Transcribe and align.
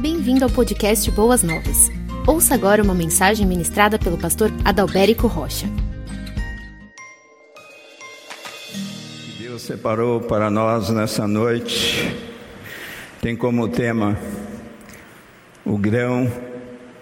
Bem-vindo 0.00 0.46
ao 0.46 0.50
podcast 0.50 1.10
Boas 1.10 1.42
Novas. 1.42 1.90
Ouça 2.26 2.54
agora 2.54 2.82
uma 2.82 2.94
mensagem 2.94 3.46
ministrada 3.46 3.98
pelo 3.98 4.16
pastor 4.16 4.50
Adalberico 4.64 5.26
Rocha. 5.26 5.66
Deus 9.38 9.60
separou 9.60 10.22
para 10.22 10.48
nós 10.48 10.88
nessa 10.88 11.28
noite 11.28 12.16
tem 13.20 13.36
como 13.36 13.68
tema 13.68 14.18
o 15.66 15.76
grão 15.76 16.32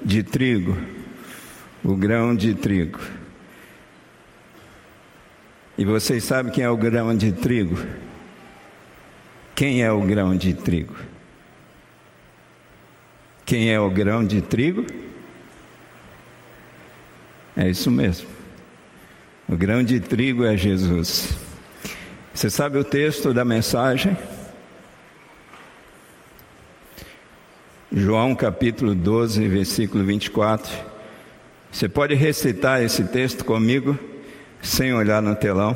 de 0.05 0.25
trigo. 0.25 0.77
O 1.85 1.95
grão 1.95 2.35
de 2.35 2.53
trigo. 2.53 2.99
E 5.79 5.85
vocês 5.85 6.25
sabem 6.25 6.53
quem 6.53 6.65
é 6.65 6.71
o 6.71 6.77
grão 6.77 7.17
de 7.17 7.31
trigo? 7.31 7.79
Quem 9.55 9.85
é 9.85 9.93
o 9.93 10.01
grão 10.01 10.37
de 10.37 10.53
trigo? 10.53 10.97
Quem 13.49 13.73
é 13.73 13.81
o 13.81 13.89
grão 13.89 14.23
de 14.23 14.43
trigo? 14.43 14.85
É 17.57 17.67
isso 17.67 17.91
mesmo. 17.91 18.29
O 19.49 19.57
grão 19.57 19.83
de 19.83 20.01
trigo 20.01 20.45
é 20.45 20.55
Jesus. 20.55 21.35
Você 22.35 22.51
sabe 22.51 22.77
o 22.77 22.85
texto 22.85 23.33
da 23.33 23.47
mensagem? 23.47 24.15
João 27.91 28.35
capítulo 28.35 28.95
12, 28.95 29.49
versículo 29.49 30.05
24. 30.05 30.71
Você 31.73 31.89
pode 31.89 32.15
recitar 32.15 32.83
esse 32.83 33.03
texto 33.05 33.47
comigo, 33.47 33.99
sem 34.61 34.93
olhar 34.93 35.23
no 35.23 35.35
telão, 35.35 35.75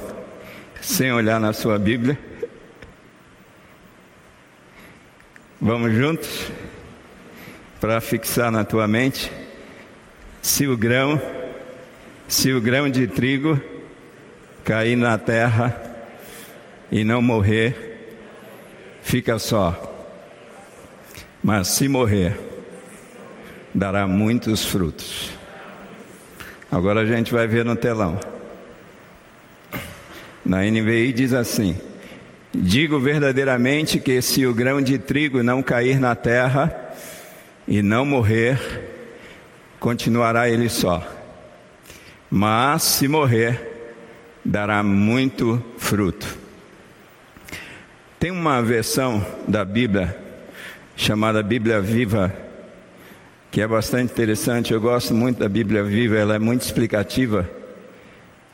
sem 0.82 1.10
olhar 1.10 1.41
na 1.41 1.54
sua 1.54 1.78
Bíblia. 1.78 2.18
Vamos 5.58 5.94
juntos? 5.94 6.52
Para 7.82 8.00
fixar 8.00 8.50
na 8.50 8.64
tua 8.64 8.88
mente. 8.88 9.30
Se 10.41 10.66
o 10.66 10.75
grão, 10.75 11.20
se 12.27 12.50
o 12.50 12.62
grão 12.62 12.88
de 12.88 13.06
trigo 13.06 13.61
cair 14.64 14.97
na 14.97 15.19
terra 15.19 15.78
e 16.91 17.05
não 17.05 17.20
morrer, 17.20 18.08
fica 19.03 19.38
só 19.38 19.92
mas 21.42 21.69
se 21.69 21.88
morrer, 21.88 22.38
dará 23.75 24.06
muitos 24.06 24.64
frutos. 24.64 25.33
Agora 26.70 27.00
a 27.00 27.06
gente 27.06 27.33
vai 27.33 27.47
ver 27.48 27.64
no 27.64 27.75
telão. 27.75 28.19
Na 30.44 30.62
NVI 30.62 31.12
diz 31.12 31.33
assim: 31.33 31.77
Digo 32.55 33.00
verdadeiramente 33.00 33.98
que 33.98 34.22
se 34.22 34.47
o 34.47 34.55
grão 34.55 34.80
de 34.80 34.98
trigo 34.98 35.42
não 35.42 35.62
cair 35.62 35.98
na 35.98 36.14
terra 36.14 36.81
e 37.73 37.81
não 37.81 38.05
morrer, 38.05 38.61
continuará 39.81 40.47
ele 40.47 40.69
só. 40.69 41.03
Mas 42.31 42.83
se 42.83 43.09
morrer, 43.09 43.97
dará 44.45 44.83
muito 44.83 45.65
fruto. 45.78 46.37
Tem 48.20 48.31
uma 48.31 48.61
versão 48.61 49.25
da 49.48 49.65
Bíblia 49.65 50.15
chamada 50.95 51.43
Bíblia 51.43 51.81
Viva, 51.81 52.31
que 53.50 53.62
é 53.62 53.67
bastante 53.67 54.12
interessante. 54.12 54.75
Eu 54.75 54.81
gosto 54.81 55.15
muito 55.15 55.39
da 55.39 55.48
Bíblia 55.48 55.83
Viva, 55.83 56.19
ela 56.19 56.34
é 56.34 56.39
muito 56.39 56.61
explicativa. 56.61 57.48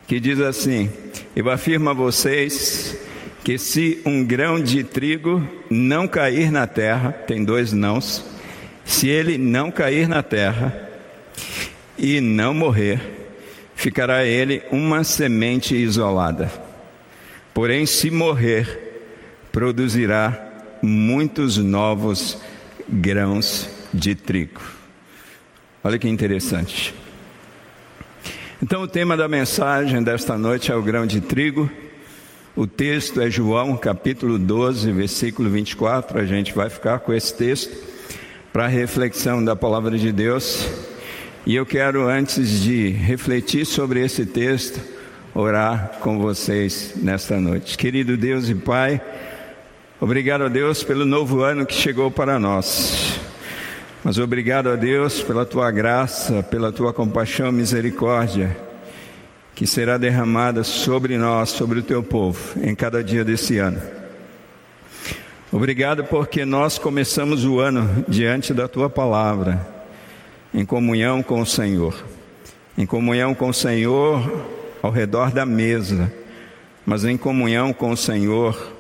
Que 0.07 0.21
diz 0.21 0.39
assim: 0.41 0.93
Eu 1.35 1.51
afirmo 1.51 1.91
a 1.91 1.93
vocês 1.93 2.97
que 3.43 3.59
se 3.59 4.01
um 4.07 4.25
grão 4.25 4.63
de 4.63 4.85
trigo 4.85 5.43
não 5.69 6.07
cair 6.07 6.53
na 6.53 6.69
terra, 6.69 7.11
tem 7.11 7.45
dois 7.45 7.73
nãos, 7.73 8.38
se 8.89 9.06
ele 9.06 9.36
não 9.36 9.70
cair 9.70 10.08
na 10.08 10.22
terra 10.22 10.89
e 11.98 12.22
não 12.22 12.55
morrer, 12.55 12.98
ficará 13.75 14.25
ele 14.25 14.62
uma 14.72 15.04
semente 15.04 15.76
isolada. 15.76 16.50
Porém, 17.53 17.84
se 17.84 18.10
morrer, 18.10 19.04
produzirá 19.53 20.53
muitos 20.81 21.59
novos 21.59 22.38
grãos 22.88 23.69
de 23.93 24.15
trigo. 24.15 24.62
Olha 25.84 25.98
que 25.98 26.09
interessante. 26.09 26.94
Então, 28.62 28.81
o 28.81 28.88
tema 28.88 29.19
da 29.19 29.28
mensagem 29.28 30.03
desta 30.03 30.38
noite 30.38 30.72
é 30.72 30.75
o 30.75 30.82
grão 30.82 31.06
de 31.06 31.21
trigo. 31.21 31.71
O 32.56 32.66
texto 32.66 33.21
é 33.21 33.31
João, 33.31 33.77
capítulo 33.77 34.38
12, 34.38 34.91
versículo 34.93 35.50
24. 35.50 36.19
A 36.19 36.25
gente 36.25 36.54
vai 36.54 36.71
ficar 36.71 37.00
com 37.00 37.12
esse 37.12 37.34
texto 37.34 37.97
para 38.53 38.64
a 38.64 38.69
reflexão 38.69 39.44
da 39.44 39.54
palavra 39.54 39.97
de 39.98 40.12
Deus. 40.12 40.69
E 41.47 41.54
eu 41.54 41.64
quero, 41.64 42.09
antes 42.09 42.60
de 42.60 42.88
refletir 42.88 43.64
sobre 43.64 44.04
esse 44.04 44.26
texto, 44.26 44.81
orar 45.34 45.98
com 46.00 46.19
vocês 46.19 46.94
nesta 46.97 47.41
noite. 47.41 47.76
Querido 47.78 48.16
Deus 48.16 48.48
e 48.48 48.54
Pai, 48.54 49.00
Obrigado 50.00 50.44
a 50.44 50.48
Deus 50.48 50.84
pelo 50.84 51.04
novo 51.04 51.42
ano 51.42 51.66
que 51.66 51.75
chegou 51.75 52.09
para 52.09 52.38
nós. 52.38 53.19
Mas 54.04 54.16
obrigado 54.16 54.70
a 54.70 54.76
Deus 54.76 55.20
pela 55.25 55.44
tua 55.44 55.72
graça, 55.72 56.41
pela 56.41 56.70
tua 56.70 56.92
compaixão 56.92 57.48
e 57.48 57.53
misericórdia, 57.53 58.56
que 59.56 59.66
será 59.66 59.98
derramada 59.98 60.62
sobre 60.62 61.19
nós, 61.19 61.50
sobre 61.50 61.80
o 61.80 61.82
teu 61.82 62.00
povo, 62.00 62.60
em 62.62 62.76
cada 62.76 63.03
dia 63.03 63.25
desse 63.25 63.59
ano. 63.59 63.97
Obrigado 65.50 66.04
porque 66.04 66.44
nós 66.44 66.76
começamos 66.76 67.47
o 67.47 67.59
ano 67.59 68.04
diante 68.06 68.53
da 68.53 68.69
tua 68.69 68.91
palavra, 68.91 69.66
em 70.53 70.62
comunhão 70.62 71.22
com 71.22 71.41
o 71.41 71.47
Senhor, 71.47 72.04
em 72.76 72.84
comunhão 72.84 73.34
com 73.34 73.48
o 73.48 73.54
Senhor 73.54 74.47
ao 74.82 74.91
redor 74.91 75.31
da 75.31 75.47
mesa, 75.47 76.12
mas 76.84 77.03
em 77.03 77.16
comunhão 77.16 77.72
com 77.72 77.92
o 77.92 77.97
Senhor 77.97 78.75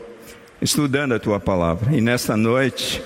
estudando 0.60 1.14
a 1.14 1.18
tua 1.18 1.40
palavra. 1.40 1.96
E 1.96 2.02
nesta 2.02 2.36
noite, 2.36 3.02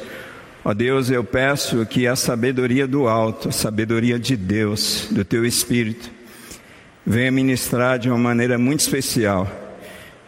ó 0.65 0.75
Deus, 0.75 1.09
eu 1.09 1.23
peço 1.23 1.87
que 1.87 2.05
a 2.05 2.17
sabedoria 2.17 2.89
do 2.89 3.07
alto, 3.07 3.51
a 3.51 3.53
sabedoria 3.53 4.19
de 4.19 4.37
Deus, 4.37 5.07
do 5.09 5.25
teu 5.25 5.45
Espírito, 5.47 6.11
venha 7.07 7.31
ministrar 7.31 7.97
de 7.97 8.09
uma 8.09 8.19
maneira 8.19 8.59
muito 8.59 8.81
especial 8.81 9.62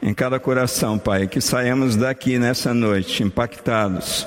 em 0.04 0.12
cada 0.12 0.38
coração, 0.38 0.98
Pai, 0.98 1.26
que 1.26 1.40
saímos 1.40 1.96
daqui 1.96 2.38
nessa 2.38 2.74
noite 2.74 3.22
impactados 3.22 4.26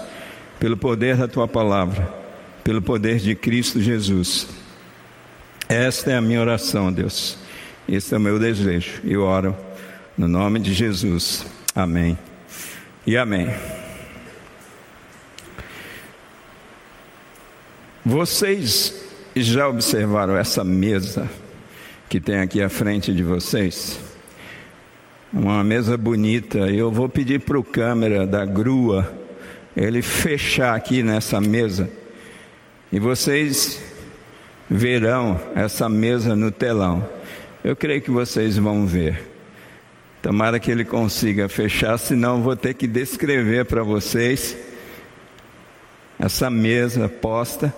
pelo 0.60 0.76
poder 0.76 1.18
da 1.18 1.28
tua 1.28 1.48
palavra, 1.48 2.12
pelo 2.64 2.82
poder 2.82 3.20
de 3.20 3.36
Cristo 3.36 3.80
Jesus. 3.80 4.48
Esta 5.70 6.14
é 6.14 6.16
a 6.18 6.22
minha 6.22 6.42
oração, 6.42 6.92
Deus. 6.92 7.38
Este 7.88 8.16
é 8.16 8.18
o 8.18 8.20
meu 8.20 8.40
desejo. 8.40 9.02
E 9.04 9.16
oro 9.16 9.56
no 10.18 10.28
nome 10.28 10.60
de 10.60 10.74
Jesus. 10.74 11.46
Amém 11.76 12.18
e 13.06 13.16
amém. 13.16 13.48
Vocês 18.04 18.96
já 19.36 19.68
observaram 19.68 20.36
essa 20.36 20.64
mesa 20.64 21.30
que 22.10 22.20
tem 22.20 22.40
aqui 22.40 22.64
à 22.64 22.70
frente 22.70 23.14
de 23.14 23.22
vocês? 23.22 24.07
Uma 25.32 25.62
mesa 25.62 25.98
bonita. 25.98 26.60
Eu 26.60 26.90
vou 26.90 27.10
pedir 27.10 27.42
para 27.42 27.60
o 27.60 27.64
câmera 27.64 28.26
da 28.26 28.46
grua 28.46 29.14
ele 29.76 30.02
fechar 30.02 30.74
aqui 30.74 31.04
nessa 31.04 31.40
mesa 31.42 31.90
e 32.92 32.98
vocês 32.98 33.82
verão 34.70 35.40
essa 35.54 35.90
mesa 35.90 36.36
no 36.36 36.50
telão. 36.50 37.08
Eu 37.62 37.76
creio 37.76 38.02
que 38.02 38.10
vocês 38.10 38.58
vão 38.58 38.88
ver. 38.88 39.30
Tomara 40.22 40.60
que 40.60 40.72
ele 40.72 40.86
consiga 40.86 41.50
fechar, 41.50 41.98
senão 41.98 42.42
vou 42.42 42.56
ter 42.56 42.74
que 42.74 42.88
descrever 42.88 43.66
para 43.66 43.84
vocês 43.84 44.58
essa 46.18 46.50
mesa 46.50 47.08
posta, 47.10 47.74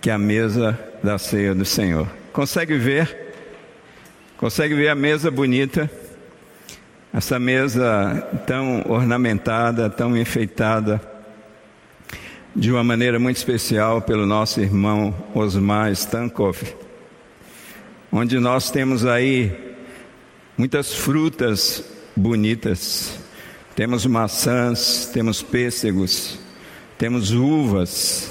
que 0.00 0.10
é 0.10 0.12
a 0.12 0.18
mesa 0.18 0.78
da 1.02 1.18
ceia 1.18 1.54
do 1.54 1.64
Senhor. 1.64 2.08
Consegue 2.32 2.76
ver? 2.76 3.34
Consegue 4.36 4.74
ver 4.74 4.88
a 4.88 4.94
mesa 4.94 5.30
bonita? 5.30 5.88
Essa 7.12 7.38
mesa 7.38 8.26
tão 8.46 8.84
ornamentada, 8.88 9.90
tão 9.90 10.16
enfeitada, 10.16 11.00
de 12.54 12.70
uma 12.70 12.82
maneira 12.82 13.18
muito 13.18 13.36
especial 13.36 14.00
pelo 14.00 14.26
nosso 14.26 14.60
irmão 14.60 15.14
Osmar 15.34 15.90
Stankov, 15.92 16.58
onde 18.10 18.38
nós 18.38 18.70
temos 18.70 19.04
aí 19.04 19.52
muitas 20.56 20.94
frutas 20.94 21.84
bonitas. 22.16 23.18
Temos 23.74 24.04
maçãs, 24.04 25.10
temos 25.12 25.42
pêssegos, 25.42 26.38
temos 26.98 27.30
uvas, 27.32 28.30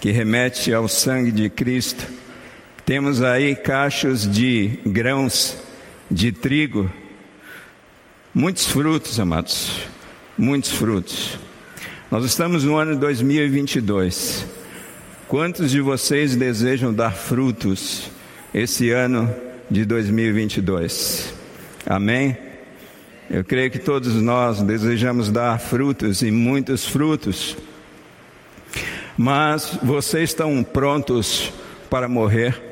que 0.00 0.10
remete 0.10 0.72
ao 0.72 0.88
sangue 0.88 1.30
de 1.30 1.50
Cristo. 1.50 2.06
Temos 2.86 3.22
aí 3.22 3.54
cachos 3.54 4.28
de 4.28 4.78
grãos 4.86 5.56
de 6.10 6.32
trigo. 6.32 6.90
Muitos 8.32 8.68
frutos, 8.68 9.18
amados, 9.18 9.88
muitos 10.38 10.70
frutos. 10.70 11.36
Nós 12.12 12.24
estamos 12.24 12.62
no 12.62 12.76
ano 12.76 12.96
2022. 12.96 14.46
Quantos 15.26 15.72
de 15.72 15.80
vocês 15.80 16.36
desejam 16.36 16.94
dar 16.94 17.12
frutos 17.12 18.08
esse 18.54 18.92
ano 18.92 19.28
de 19.68 19.84
2022? 19.84 21.34
Amém? 21.84 22.38
Eu 23.28 23.42
creio 23.42 23.68
que 23.68 23.80
todos 23.80 24.14
nós 24.14 24.62
desejamos 24.62 25.28
dar 25.28 25.58
frutos 25.58 26.22
e 26.22 26.30
muitos 26.30 26.86
frutos. 26.86 27.56
Mas 29.18 29.76
vocês 29.82 30.30
estão 30.30 30.62
prontos 30.62 31.52
para 31.90 32.08
morrer? 32.08 32.69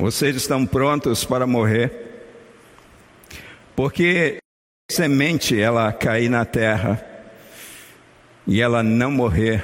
Vocês 0.00 0.34
estão 0.34 0.64
prontos 0.64 1.26
para 1.26 1.46
morrer? 1.46 1.92
Porque 3.76 4.38
semente 4.90 5.60
ela 5.60 5.92
cair 5.92 6.30
na 6.30 6.42
terra 6.46 7.04
e 8.46 8.62
ela 8.62 8.82
não 8.82 9.10
morrer, 9.10 9.62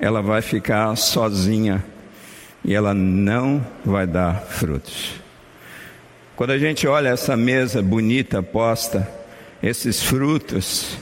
ela 0.00 0.20
vai 0.20 0.42
ficar 0.42 0.96
sozinha 0.96 1.84
e 2.64 2.74
ela 2.74 2.92
não 2.92 3.64
vai 3.84 4.08
dar 4.08 4.42
frutos. 4.42 5.12
Quando 6.34 6.50
a 6.50 6.58
gente 6.58 6.88
olha 6.88 7.10
essa 7.10 7.36
mesa 7.36 7.80
bonita 7.80 8.42
posta, 8.42 9.08
esses 9.62 10.02
frutos, 10.02 10.98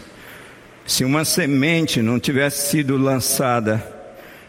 se 0.87 1.07
uma 1.07 1.25
semente 1.25 2.03
não 2.03 2.21
tivesse 2.21 2.69
sido 2.69 2.99
lançada, 2.99 3.83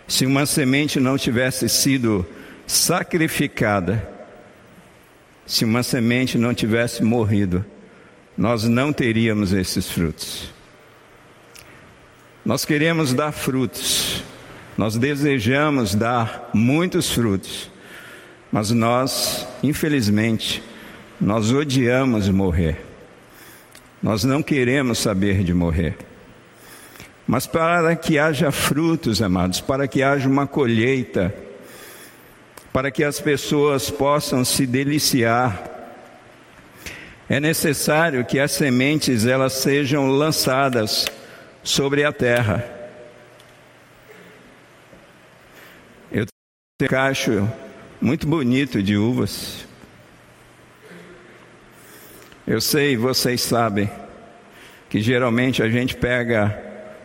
se 0.10 0.26
uma 0.26 0.46
semente 0.46 1.00
não 1.00 1.18
tivesse 1.18 1.70
sido 1.70 2.28
sacrificada, 2.68 4.08
se 5.46 5.64
uma 5.64 5.82
semente 5.82 6.38
não 6.38 6.54
tivesse 6.54 7.02
morrido, 7.02 7.66
nós 8.38 8.66
não 8.66 8.92
teríamos 8.92 9.54
esses 9.54 9.90
frutos. 9.90 10.54
Nós 12.46 12.66
queremos 12.66 13.14
dar 13.14 13.32
frutos, 13.32 14.22
nós 14.78 14.98
desejamos 14.98 15.96
dar 15.96 16.50
muitos 16.54 17.10
frutos, 17.10 17.72
mas 18.52 18.72
nós, 18.72 19.48
infelizmente, 19.64 20.62
nós 21.20 21.52
odiamos 21.52 22.30
morrer. 22.30 22.86
Nós 24.04 24.24
não 24.24 24.44
queremos 24.44 25.00
saber 25.00 25.44
de 25.44 25.54
morrer. 25.54 25.98
Mas 27.26 27.48
para 27.48 27.96
que 27.96 28.20
haja 28.20 28.52
frutos, 28.52 29.22
amados, 29.22 29.60
para 29.60 29.88
que 29.88 30.04
haja 30.04 30.30
uma 30.30 30.48
colheita, 30.48 31.34
para 32.78 32.92
que 32.92 33.04
as 33.04 33.20
pessoas 33.20 33.90
possam 33.90 34.46
se 34.46 34.68
deliciar, 34.68 35.68
é 37.28 37.40
necessário 37.40 38.24
que 38.24 38.40
as 38.40 38.52
sementes 38.52 39.26
elas 39.26 39.54
sejam 39.54 40.12
lançadas 40.12 41.08
sobre 41.64 42.04
a 42.04 42.14
terra. 42.14 42.64
Eu 46.12 46.28
tenho 46.78 46.88
um 46.88 46.88
cacho 46.88 47.52
muito 48.00 48.28
bonito 48.28 48.84
de 48.84 48.96
uvas. 48.96 49.66
Eu 52.46 52.62
sei, 52.62 52.96
vocês 52.96 53.42
sabem, 53.42 53.90
que 54.88 55.02
geralmente 55.02 55.64
a 55.64 55.70
gente 55.72 55.96
pega 55.96 56.56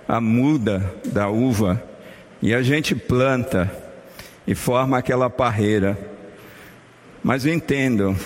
a 0.06 0.20
muda 0.20 0.94
da 1.06 1.30
uva 1.30 1.82
e 2.42 2.54
a 2.54 2.60
gente 2.60 2.94
planta 2.94 3.81
e 4.46 4.54
forma 4.54 4.98
aquela 4.98 5.30
parreira. 5.30 5.98
Mas 7.22 7.46
entendam, 7.46 8.16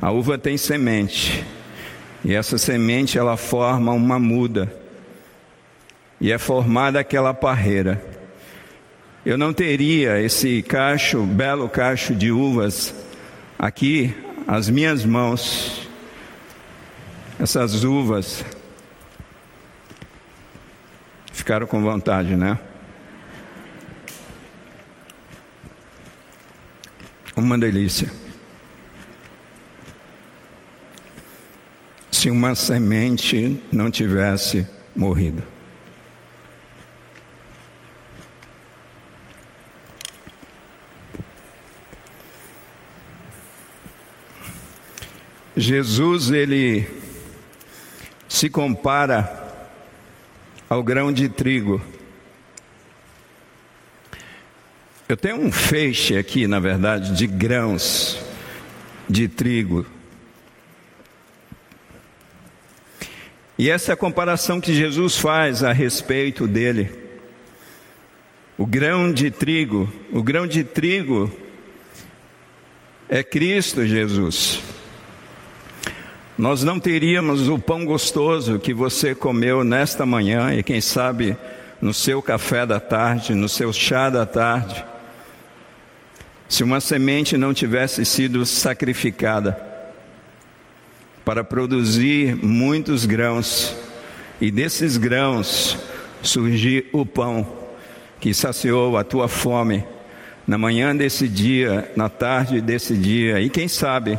a 0.00 0.10
uva 0.10 0.36
tem 0.36 0.56
semente 0.56 1.44
e 2.24 2.34
essa 2.34 2.58
semente 2.58 3.18
ela 3.18 3.36
forma 3.36 3.92
uma 3.92 4.18
muda 4.18 4.72
e 6.20 6.32
é 6.32 6.38
formada 6.38 6.98
aquela 6.98 7.34
parreira. 7.34 8.02
Eu 9.24 9.38
não 9.38 9.52
teria 9.52 10.20
esse 10.20 10.62
cacho, 10.62 11.22
belo 11.22 11.68
cacho 11.68 12.14
de 12.14 12.30
uvas 12.30 12.94
aqui, 13.58 14.14
as 14.46 14.68
minhas 14.68 15.04
mãos, 15.04 15.88
essas 17.38 17.84
uvas. 17.84 18.44
Ficaram 21.32 21.66
com 21.66 21.82
vontade, 21.82 22.36
né? 22.36 22.58
Uma 27.36 27.58
delícia. 27.58 28.10
Se 32.10 32.30
uma 32.30 32.54
semente 32.54 33.60
não 33.72 33.90
tivesse 33.90 34.66
morrido. 34.94 35.42
Jesus 45.56 46.30
ele 46.30 46.88
se 48.28 48.50
compara 48.50 49.42
ao 50.68 50.82
grão 50.82 51.12
de 51.12 51.28
trigo. 51.28 51.80
Eu 55.08 55.16
tenho 55.16 55.36
um 55.36 55.52
feixe 55.52 56.16
aqui, 56.16 56.46
na 56.46 56.58
verdade, 56.58 57.14
de 57.14 57.26
grãos 57.26 58.18
de 59.08 59.28
trigo. 59.28 59.86
E 63.58 63.70
essa 63.70 63.92
é 63.92 63.94
a 63.94 63.96
comparação 63.96 64.60
que 64.60 64.74
Jesus 64.74 65.16
faz 65.16 65.62
a 65.62 65.72
respeito 65.72 66.46
dele. 66.46 66.90
O 68.56 68.66
grão 68.66 69.12
de 69.12 69.30
trigo, 69.30 69.92
o 70.12 70.22
grão 70.22 70.46
de 70.46 70.64
trigo 70.64 71.30
é 73.08 73.22
Cristo 73.22 73.84
Jesus 73.84 74.62
nós 76.36 76.64
não 76.64 76.80
teríamos 76.80 77.48
o 77.48 77.60
pão 77.60 77.84
gostoso 77.84 78.58
que 78.58 78.74
você 78.74 79.14
comeu 79.14 79.62
nesta 79.62 80.04
manhã 80.04 80.52
e 80.52 80.64
quem 80.64 80.80
sabe 80.80 81.36
no 81.80 81.94
seu 81.94 82.20
café 82.20 82.66
da 82.66 82.80
tarde, 82.80 83.34
no 83.34 83.48
seu 83.48 83.72
chá 83.72 84.10
da 84.10 84.26
tarde, 84.26 84.84
se 86.54 86.62
uma 86.62 86.80
semente 86.80 87.36
não 87.36 87.52
tivesse 87.52 88.04
sido 88.04 88.46
sacrificada 88.46 89.60
para 91.24 91.42
produzir 91.42 92.36
muitos 92.36 93.04
grãos 93.04 93.74
e 94.40 94.52
desses 94.52 94.96
grãos 94.96 95.76
surgir 96.22 96.86
o 96.92 97.04
pão 97.04 97.44
que 98.20 98.32
saciou 98.32 98.96
a 98.96 99.02
tua 99.02 99.26
fome 99.26 99.84
na 100.46 100.56
manhã 100.56 100.94
desse 100.94 101.26
dia, 101.26 101.90
na 101.96 102.08
tarde 102.08 102.60
desse 102.60 102.96
dia 102.96 103.40
e 103.40 103.50
quem 103.50 103.66
sabe 103.66 104.16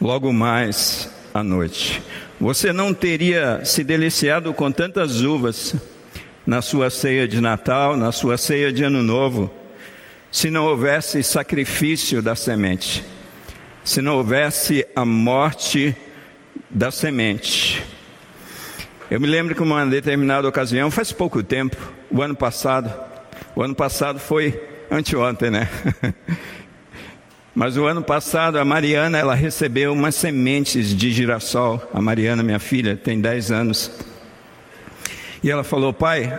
logo 0.00 0.32
mais 0.32 1.10
à 1.34 1.42
noite. 1.42 2.00
Você 2.40 2.72
não 2.72 2.94
teria 2.94 3.64
se 3.64 3.82
deliciado 3.82 4.54
com 4.54 4.70
tantas 4.70 5.22
uvas 5.22 5.74
na 6.46 6.62
sua 6.62 6.88
ceia 6.88 7.26
de 7.26 7.40
Natal, 7.40 7.96
na 7.96 8.12
sua 8.12 8.38
ceia 8.38 8.72
de 8.72 8.84
Ano 8.84 9.02
Novo, 9.02 9.63
se 10.34 10.50
não 10.50 10.64
houvesse 10.64 11.22
sacrifício 11.22 12.20
da 12.20 12.34
semente, 12.34 13.04
se 13.84 14.02
não 14.02 14.16
houvesse 14.16 14.84
a 14.92 15.04
morte 15.04 15.96
da 16.68 16.90
semente. 16.90 17.80
Eu 19.08 19.20
me 19.20 19.28
lembro 19.28 19.54
que 19.54 19.62
uma 19.62 19.86
determinada 19.86 20.48
ocasião, 20.48 20.90
faz 20.90 21.12
pouco 21.12 21.40
tempo, 21.40 21.76
o 22.10 22.20
ano 22.20 22.34
passado, 22.34 22.92
o 23.54 23.62
ano 23.62 23.76
passado 23.76 24.18
foi 24.18 24.60
anteontem, 24.90 25.52
né? 25.52 25.68
Mas 27.54 27.76
o 27.76 27.86
ano 27.86 28.02
passado 28.02 28.58
a 28.58 28.64
Mariana 28.64 29.16
ela 29.16 29.36
recebeu 29.36 29.92
umas 29.92 30.16
sementes 30.16 30.96
de 30.96 31.12
girassol. 31.12 31.80
A 31.94 32.00
Mariana, 32.00 32.42
minha 32.42 32.58
filha, 32.58 32.96
tem 32.96 33.20
10 33.20 33.52
anos. 33.52 33.88
E 35.44 35.48
ela 35.48 35.62
falou: 35.62 35.92
"Pai, 35.92 36.36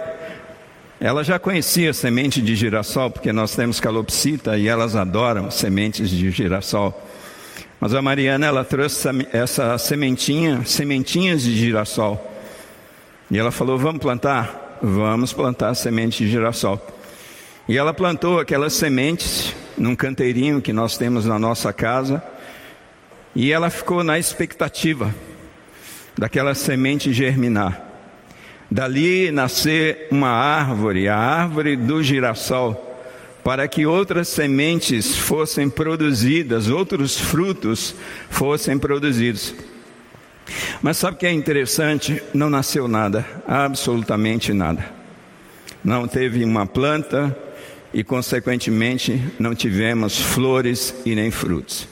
ela 0.99 1.23
já 1.23 1.37
conhecia 1.37 1.93
semente 1.93 2.41
de 2.41 2.55
girassol, 2.55 3.11
porque 3.11 3.33
nós 3.33 3.55
temos 3.55 3.79
calopsita 3.79 4.57
e 4.57 4.67
elas 4.67 4.95
adoram 4.95 5.51
sementes 5.51 6.09
de 6.09 6.31
girassol. 6.31 6.93
Mas 7.79 7.93
a 7.93 8.01
Mariana 8.01 8.45
ela 8.45 8.63
trouxe 8.63 9.07
essa 9.33 9.77
sementinha, 9.77 10.63
sementinhas 10.65 11.43
de 11.43 11.55
girassol. 11.55 12.31
E 13.29 13.37
ela 13.37 13.51
falou: 13.51 13.77
"Vamos 13.77 14.01
plantar? 14.01 14.79
Vamos 14.81 15.33
plantar 15.33 15.73
semente 15.75 16.23
de 16.23 16.31
girassol." 16.31 16.79
E 17.67 17.77
ela 17.77 17.93
plantou 17.93 18.39
aquelas 18.39 18.73
sementes 18.73 19.53
num 19.77 19.95
canteirinho 19.95 20.61
que 20.61 20.71
nós 20.71 20.97
temos 20.97 21.25
na 21.25 21.37
nossa 21.37 21.73
casa, 21.73 22.23
e 23.35 23.51
ela 23.51 23.69
ficou 23.69 24.03
na 24.03 24.17
expectativa 24.17 25.13
daquela 26.17 26.55
semente 26.55 27.11
germinar. 27.11 27.94
Dali 28.75 29.31
nascer 29.31 30.09
uma 30.11 30.27
árvore, 30.27 31.07
a 31.07 31.15
árvore 31.15 31.77
do 31.77 32.03
girassol, 32.03 32.99
para 33.41 33.69
que 33.69 33.85
outras 33.85 34.27
sementes 34.27 35.15
fossem 35.15 35.69
produzidas, 35.69 36.67
outros 36.67 37.17
frutos 37.17 37.95
fossem 38.29 38.77
produzidos. 38.77 39.55
Mas 40.81 40.97
sabe 40.97 41.15
o 41.15 41.19
que 41.19 41.25
é 41.25 41.31
interessante? 41.31 42.21
Não 42.33 42.49
nasceu 42.49 42.85
nada, 42.85 43.25
absolutamente 43.47 44.51
nada. 44.51 44.85
Não 45.81 46.05
teve 46.05 46.43
uma 46.43 46.65
planta 46.65 47.33
e, 47.93 48.03
consequentemente, 48.03 49.23
não 49.39 49.55
tivemos 49.55 50.19
flores 50.19 50.93
e 51.05 51.15
nem 51.15 51.31
frutos. 51.31 51.87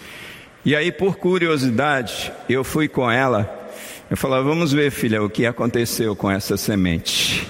E 0.65 0.75
aí, 0.75 0.91
por 0.91 1.15
curiosidade, 1.15 2.29
eu 2.49 2.61
fui 2.61 2.89
com 2.89 3.09
ela. 3.09 3.62
Eu 4.13 4.17
falava, 4.17 4.43
vamos 4.43 4.71
ver, 4.71 4.91
filha, 4.91 5.23
o 5.23 5.27
que 5.27 5.43
aconteceu 5.43 6.15
com 6.15 6.29
essa 6.29 6.55
semente. 6.55 7.47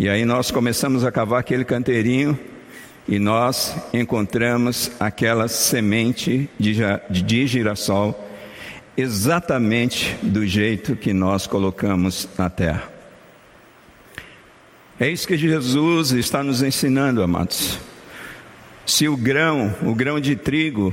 E 0.00 0.08
aí 0.08 0.24
nós 0.24 0.50
começamos 0.50 1.04
a 1.04 1.12
cavar 1.12 1.38
aquele 1.38 1.64
canteirinho 1.64 2.36
e 3.06 3.20
nós 3.20 3.76
encontramos 3.94 4.90
aquela 4.98 5.46
semente 5.46 6.50
de, 6.58 7.46
girassol 7.46 8.28
exatamente 8.96 10.16
do 10.20 10.44
jeito 10.44 10.96
que 10.96 11.12
nós 11.12 11.46
colocamos 11.46 12.28
na 12.36 12.50
terra. 12.50 12.90
É 14.98 15.08
isso 15.08 15.28
que 15.28 15.38
Jesus 15.38 16.10
está 16.10 16.42
nos 16.42 16.64
ensinando, 16.64 17.22
amados. 17.22 17.78
Se 18.84 19.06
o 19.06 19.16
grão, 19.16 19.72
o 19.80 19.94
grão 19.94 20.18
de 20.18 20.34
trigo, 20.34 20.92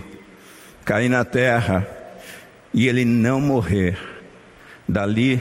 cair 0.85 1.09
na 1.09 1.25
terra 1.25 1.89
e 2.71 2.87
ele 2.87 3.03
não 3.03 3.41
morrer, 3.41 4.18
dali 4.89 5.39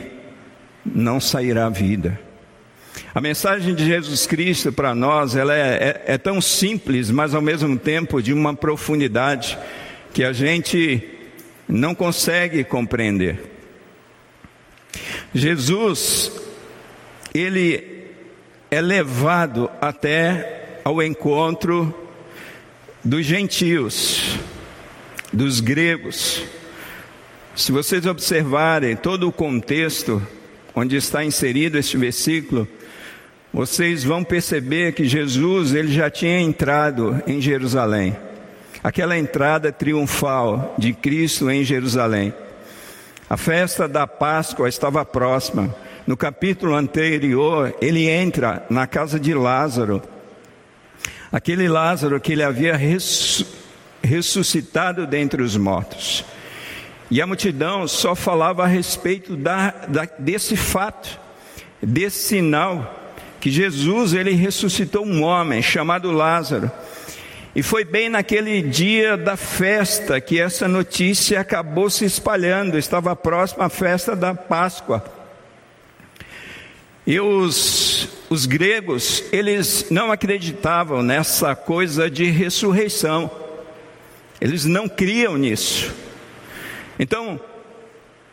não 0.85 1.21
sairá 1.21 1.69
vida. 1.69 2.21
A 3.15 3.21
mensagem 3.21 3.75
de 3.75 3.85
Jesus 3.85 4.27
Cristo 4.27 4.73
para 4.73 4.95
nós 4.95 5.35
ela 5.35 5.55
é, 5.55 6.03
é, 6.07 6.15
é 6.15 6.19
tão 6.19 6.41
simples, 6.41 7.11
mas 7.11 7.35
ao 7.35 7.41
mesmo 7.41 7.79
tempo 7.79 8.23
de 8.23 8.33
uma 8.33 8.55
profundidade 8.55 9.59
que 10.13 10.23
a 10.23 10.33
gente 10.33 11.09
não 11.69 11.95
consegue 11.95 12.65
compreender. 12.65 13.41
Jesus, 15.35 16.33
ele 17.35 18.07
é 18.71 18.81
levado 18.81 19.71
até 19.81 20.81
ao 20.85 21.03
encontro 21.03 21.95
dos 23.05 23.25
gentios, 23.25 24.39
dos 25.33 25.61
gregos. 25.61 26.43
Se 27.59 27.73
vocês 27.73 28.07
observarem 28.07 28.95
todo 28.95 29.27
o 29.27 29.33
contexto 29.33 30.23
onde 30.73 30.95
está 30.95 31.25
inserido 31.25 31.77
este 31.77 31.97
versículo, 31.97 32.69
vocês 33.53 34.05
vão 34.05 34.23
perceber 34.23 34.93
que 34.93 35.09
Jesus 35.09 35.75
ele 35.75 35.93
já 35.93 36.09
tinha 36.09 36.41
entrado 36.41 37.21
em 37.27 37.41
Jerusalém 37.41 38.17
aquela 38.83 39.19
entrada 39.19 39.73
triunfal 39.73 40.77
de 40.79 40.93
Cristo 40.93 41.51
em 41.51 41.65
Jerusalém. 41.65 42.33
A 43.29 43.37
festa 43.37 43.89
da 43.89 44.07
Páscoa 44.07 44.69
estava 44.69 45.05
próxima. 45.05 45.75
No 46.07 46.17
capítulo 46.17 46.77
anterior, 46.77 47.75
ele 47.81 48.09
entra 48.09 48.65
na 48.71 48.87
casa 48.87 49.19
de 49.19 49.35
Lázaro. 49.35 50.01
Aquele 51.33 51.69
Lázaro 51.69 52.21
que 52.21 52.35
ele 52.35 52.45
havia 52.45 52.79
ressuscitado 54.01 55.09
dentre 55.09 55.43
os 55.43 55.57
mortos. 55.57 56.25
E 57.11 57.23
a 57.23 57.27
multidão 57.27 57.89
só 57.89 58.15
falava 58.15 58.65
a 58.65 58.67
respeito 58.67 59.35
da, 59.35 59.71
da, 59.89 60.07
desse 60.19 60.57
fato, 60.57 61.19
desse 61.83 62.29
sinal, 62.29 63.13
que 63.41 63.51
Jesus 63.51 64.13
ele 64.13 64.33
ressuscitou 64.33 65.07
um 65.07 65.23
homem 65.23 65.63
chamado 65.63 66.11
Lázaro. 66.11 66.71
E 67.55 67.63
foi 67.63 67.85
bem 67.85 68.09
naquele 68.09 68.61
dia 68.61 69.17
da 69.17 69.37
festa 69.37 70.21
que 70.21 70.39
essa 70.39 70.69
notícia 70.69 71.41
acabou 71.41 71.89
se 71.89 72.05
espalhando, 72.05 72.77
estava 72.77 73.17
próxima 73.17 73.65
à 73.65 73.69
festa 73.71 74.15
da 74.15 74.35
Páscoa. 74.35 75.03
E 77.07 77.19
os, 77.19 78.07
os 78.29 78.45
gregos, 78.45 79.25
eles 79.33 79.87
não 79.91 80.13
acreditavam 80.13 81.03
nessa 81.03 81.57
coisa 81.57 82.11
de 82.11 82.27
ressurreição, 82.27 83.31
eles 84.41 84.67
não 84.67 84.87
criam 84.87 85.39
nisso. 85.39 85.91
Então, 86.99 87.41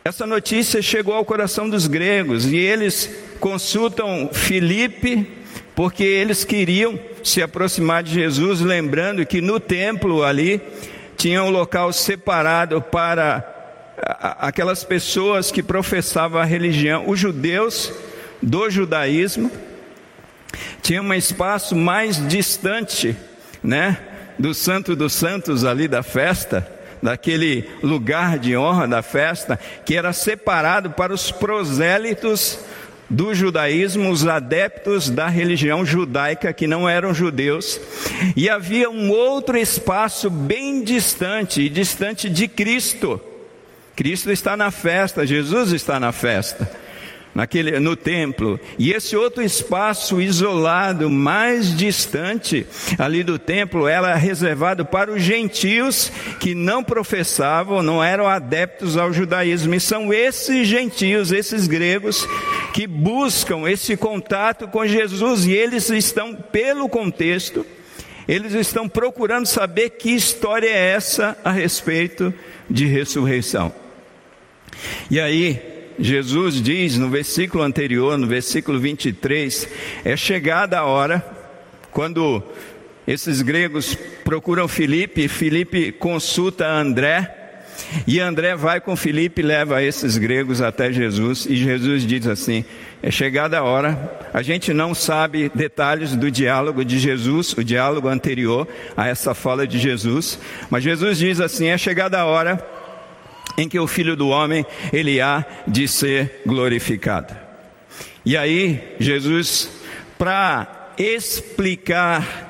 essa 0.04 0.26
notícia 0.26 0.80
chegou 0.80 1.14
ao 1.14 1.24
coração 1.24 1.68
dos 1.68 1.86
gregos 1.86 2.46
e 2.46 2.56
eles 2.56 3.10
consultam 3.40 4.30
Filipe, 4.32 5.28
porque 5.74 6.04
eles 6.04 6.44
queriam 6.44 6.98
se 7.22 7.42
aproximar 7.42 8.02
de 8.02 8.14
Jesus, 8.14 8.60
lembrando 8.60 9.26
que 9.26 9.40
no 9.40 9.58
templo 9.60 10.22
ali 10.22 10.60
tinha 11.16 11.42
um 11.42 11.50
local 11.50 11.92
separado 11.92 12.80
para 12.80 13.44
aquelas 14.40 14.84
pessoas 14.84 15.50
que 15.50 15.62
professavam 15.62 16.40
a 16.40 16.44
religião, 16.44 17.08
os 17.08 17.18
judeus 17.18 17.92
do 18.42 18.70
judaísmo, 18.70 19.50
tinha 20.82 21.02
um 21.02 21.14
espaço 21.14 21.74
mais 21.74 22.26
distante, 22.28 23.16
né, 23.62 23.98
do 24.38 24.54
Santo 24.54 24.94
dos 24.94 25.14
Santos 25.14 25.64
ali 25.64 25.88
da 25.88 26.02
festa, 26.02 26.75
daquele 27.02 27.68
lugar 27.82 28.38
de 28.38 28.56
honra 28.56 28.86
da 28.86 29.02
festa, 29.02 29.58
que 29.84 29.96
era 29.96 30.12
separado 30.12 30.90
para 30.90 31.12
os 31.12 31.30
prosélitos 31.30 32.58
do 33.08 33.34
judaísmo, 33.34 34.10
os 34.10 34.26
adeptos 34.26 35.08
da 35.08 35.28
religião 35.28 35.84
judaica 35.84 36.52
que 36.52 36.66
não 36.66 36.88
eram 36.88 37.14
judeus, 37.14 37.80
e 38.34 38.48
havia 38.48 38.90
um 38.90 39.10
outro 39.10 39.56
espaço 39.56 40.28
bem 40.28 40.82
distante, 40.82 41.68
distante 41.68 42.28
de 42.28 42.48
Cristo. 42.48 43.20
Cristo 43.94 44.30
está 44.30 44.56
na 44.56 44.70
festa, 44.70 45.26
Jesus 45.26 45.72
está 45.72 46.00
na 46.00 46.12
festa 46.12 46.85
naquele, 47.36 47.78
no 47.78 47.94
templo. 47.94 48.58
E 48.78 48.92
esse 48.92 49.14
outro 49.14 49.42
espaço 49.42 50.22
isolado, 50.22 51.10
mais 51.10 51.76
distante 51.76 52.66
ali 52.98 53.22
do 53.22 53.38
templo, 53.38 53.86
era 53.86 54.14
reservado 54.14 54.86
para 54.86 55.12
os 55.12 55.22
gentios 55.22 56.10
que 56.40 56.54
não 56.54 56.82
professavam, 56.82 57.82
não 57.82 58.02
eram 58.02 58.26
adeptos 58.26 58.96
ao 58.96 59.12
judaísmo. 59.12 59.74
E 59.74 59.80
são 59.80 60.14
esses 60.14 60.66
gentios, 60.66 61.30
esses 61.30 61.66
gregos, 61.66 62.26
que 62.72 62.86
buscam 62.86 63.68
esse 63.68 63.98
contato 63.98 64.66
com 64.68 64.86
Jesus 64.86 65.44
e 65.44 65.52
eles 65.52 65.90
estão, 65.90 66.34
pelo 66.34 66.88
contexto, 66.88 67.66
eles 68.26 68.54
estão 68.54 68.88
procurando 68.88 69.44
saber 69.44 69.90
que 69.90 70.10
história 70.10 70.70
é 70.70 70.92
essa 70.92 71.36
a 71.44 71.50
respeito 71.50 72.32
de 72.68 72.86
ressurreição. 72.86 73.70
E 75.10 75.20
aí, 75.20 75.75
Jesus 75.98 76.60
diz 76.60 76.96
no 76.98 77.08
versículo 77.08 77.62
anterior, 77.62 78.18
no 78.18 78.26
versículo 78.26 78.78
23, 78.78 79.68
é 80.04 80.16
chegada 80.16 80.78
a 80.78 80.84
hora, 80.84 81.24
quando 81.90 82.42
esses 83.06 83.40
gregos 83.40 83.96
procuram 84.24 84.68
Filipe, 84.68 85.28
Filipe 85.28 85.92
consulta 85.92 86.66
André, 86.66 87.32
e 88.06 88.18
André 88.20 88.56
vai 88.56 88.80
com 88.80 88.96
Filipe 88.96 89.40
e 89.40 89.44
leva 89.44 89.82
esses 89.82 90.16
gregos 90.16 90.60
até 90.60 90.92
Jesus, 90.92 91.46
e 91.46 91.56
Jesus 91.56 92.04
diz 92.06 92.26
assim: 92.26 92.64
é 93.02 93.10
chegada 93.10 93.58
a 93.58 93.62
hora, 93.62 94.18
a 94.32 94.42
gente 94.42 94.72
não 94.72 94.94
sabe 94.94 95.50
detalhes 95.54 96.16
do 96.16 96.30
diálogo 96.30 96.84
de 96.84 96.98
Jesus, 96.98 97.52
o 97.52 97.62
diálogo 97.62 98.08
anterior 98.08 98.66
a 98.96 99.06
essa 99.06 99.34
fala 99.34 99.66
de 99.66 99.78
Jesus, 99.78 100.38
mas 100.70 100.82
Jesus 100.82 101.18
diz 101.18 101.40
assim: 101.40 101.66
é 101.66 101.78
chegada 101.78 102.18
a 102.18 102.24
hora 102.24 102.75
em 103.56 103.68
que 103.68 103.78
o 103.78 103.86
Filho 103.86 104.16
do 104.16 104.28
Homem 104.28 104.64
ele 104.92 105.20
há 105.20 105.44
de 105.66 105.88
ser 105.88 106.42
glorificado. 106.46 107.34
E 108.24 108.36
aí, 108.36 108.96
Jesus, 108.98 109.70
para 110.18 110.90
explicar 110.98 112.46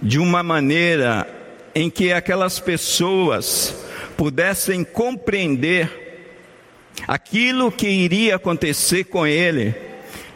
de 0.00 0.18
uma 0.18 0.42
maneira 0.42 1.26
em 1.74 1.90
que 1.90 2.12
aquelas 2.12 2.58
pessoas 2.58 3.74
pudessem 4.16 4.82
compreender 4.82 5.90
aquilo 7.06 7.70
que 7.70 7.88
iria 7.88 8.36
acontecer 8.36 9.04
com 9.04 9.26
ele, 9.26 9.74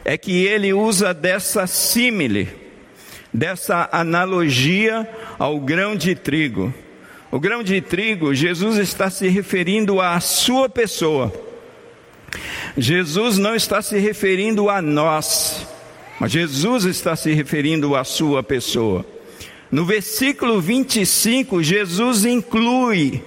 é 0.04 0.18
que 0.18 0.44
ele 0.44 0.72
usa 0.72 1.14
dessa 1.14 1.66
símile, 1.66 2.48
dessa 3.32 3.88
analogia 3.92 5.08
ao 5.38 5.58
grão 5.60 5.94
de 5.96 6.14
trigo. 6.14 6.72
O 7.32 7.38
grão 7.38 7.62
de 7.62 7.80
trigo, 7.80 8.34
Jesus 8.34 8.76
está 8.76 9.08
se 9.08 9.28
referindo 9.28 10.00
à 10.00 10.18
sua 10.18 10.68
pessoa. 10.68 11.32
Jesus 12.76 13.38
não 13.38 13.54
está 13.54 13.80
se 13.80 13.98
referindo 13.98 14.68
a 14.68 14.82
nós, 14.82 15.64
mas 16.18 16.32
Jesus 16.32 16.84
está 16.84 17.14
se 17.14 17.32
referindo 17.32 17.94
à 17.94 18.02
sua 18.02 18.42
pessoa. 18.42 19.06
No 19.70 19.84
versículo 19.84 20.60
25, 20.60 21.62
Jesus 21.62 22.24
inclui 22.24 23.22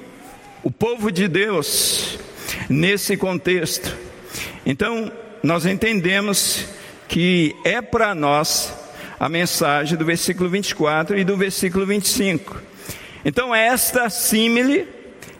o 0.61 0.69
povo 0.69 1.09
de 1.09 1.29
Deus 1.29 2.19
nesse 2.69 3.15
contexto. 3.15 3.95
Então, 4.65 5.09
nós 5.41 5.65
entendemos 5.65 6.65
que 7.07 7.55
é 7.63 7.81
para 7.81 8.13
nós 8.13 8.73
a 9.17 9.29
mensagem 9.29 9.97
do 9.97 10.03
versículo 10.03 10.49
24 10.49 11.17
e 11.17 11.23
do 11.23 11.37
versículo 11.37 11.85
25. 11.85 12.72
Então, 13.25 13.53
esta 13.53 14.09
símile, 14.09 14.87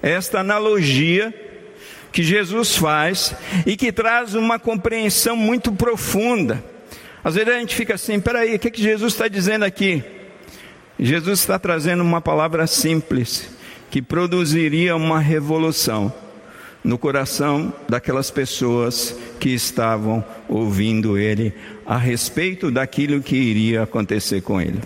esta 0.02 0.40
analogia, 0.40 1.34
que 2.14 2.22
Jesus 2.22 2.76
faz 2.76 3.36
e 3.66 3.76
que 3.76 3.92
traz 3.92 4.36
uma 4.36 4.60
compreensão 4.60 5.36
muito 5.36 5.72
profunda. 5.72 6.64
Às 7.24 7.36
vezes 7.36 7.54
a 7.54 7.60
gente 7.60 7.76
fica 7.76 7.96
assim, 7.96 8.20
peraí, 8.20 8.56
o 8.56 8.60
que, 8.60 8.70
que 8.70 8.82
Jesus 8.82 9.14
está 9.14 9.28
dizendo 9.28 9.66
aqui? 9.66 10.04
Jesus 11.00 11.40
está 11.40 11.58
trazendo 11.58 12.04
uma 12.04 12.22
palavra 12.22 12.68
simples 12.68 13.50
que 13.90 14.02
produziria 14.02 14.96
uma 14.96 15.20
revolução 15.20 16.14
no 16.84 16.98
coração 16.98 17.74
daquelas 17.90 18.30
pessoas 18.30 19.16
que 19.40 19.50
estavam 19.50 20.24
ouvindo 20.48 21.18
ele 21.18 21.54
a 21.86 21.98
respeito 21.98 22.70
daquilo 22.70 23.22
que 23.22 23.36
iria 23.36 23.84
acontecer 23.84 24.42
com 24.42 24.62
ele. 24.62 24.82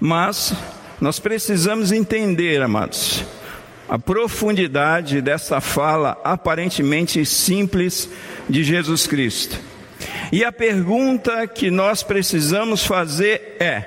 Mas 0.00 0.54
nós 1.00 1.18
precisamos 1.18 1.92
entender, 1.92 2.62
amados, 2.62 3.24
a 3.88 3.98
profundidade 3.98 5.20
dessa 5.20 5.60
fala 5.60 6.18
aparentemente 6.24 7.24
simples 7.24 8.08
de 8.48 8.64
Jesus 8.64 9.06
Cristo. 9.06 9.58
E 10.32 10.44
a 10.44 10.50
pergunta 10.50 11.46
que 11.46 11.70
nós 11.70 12.02
precisamos 12.02 12.84
fazer 12.84 13.56
é: 13.60 13.84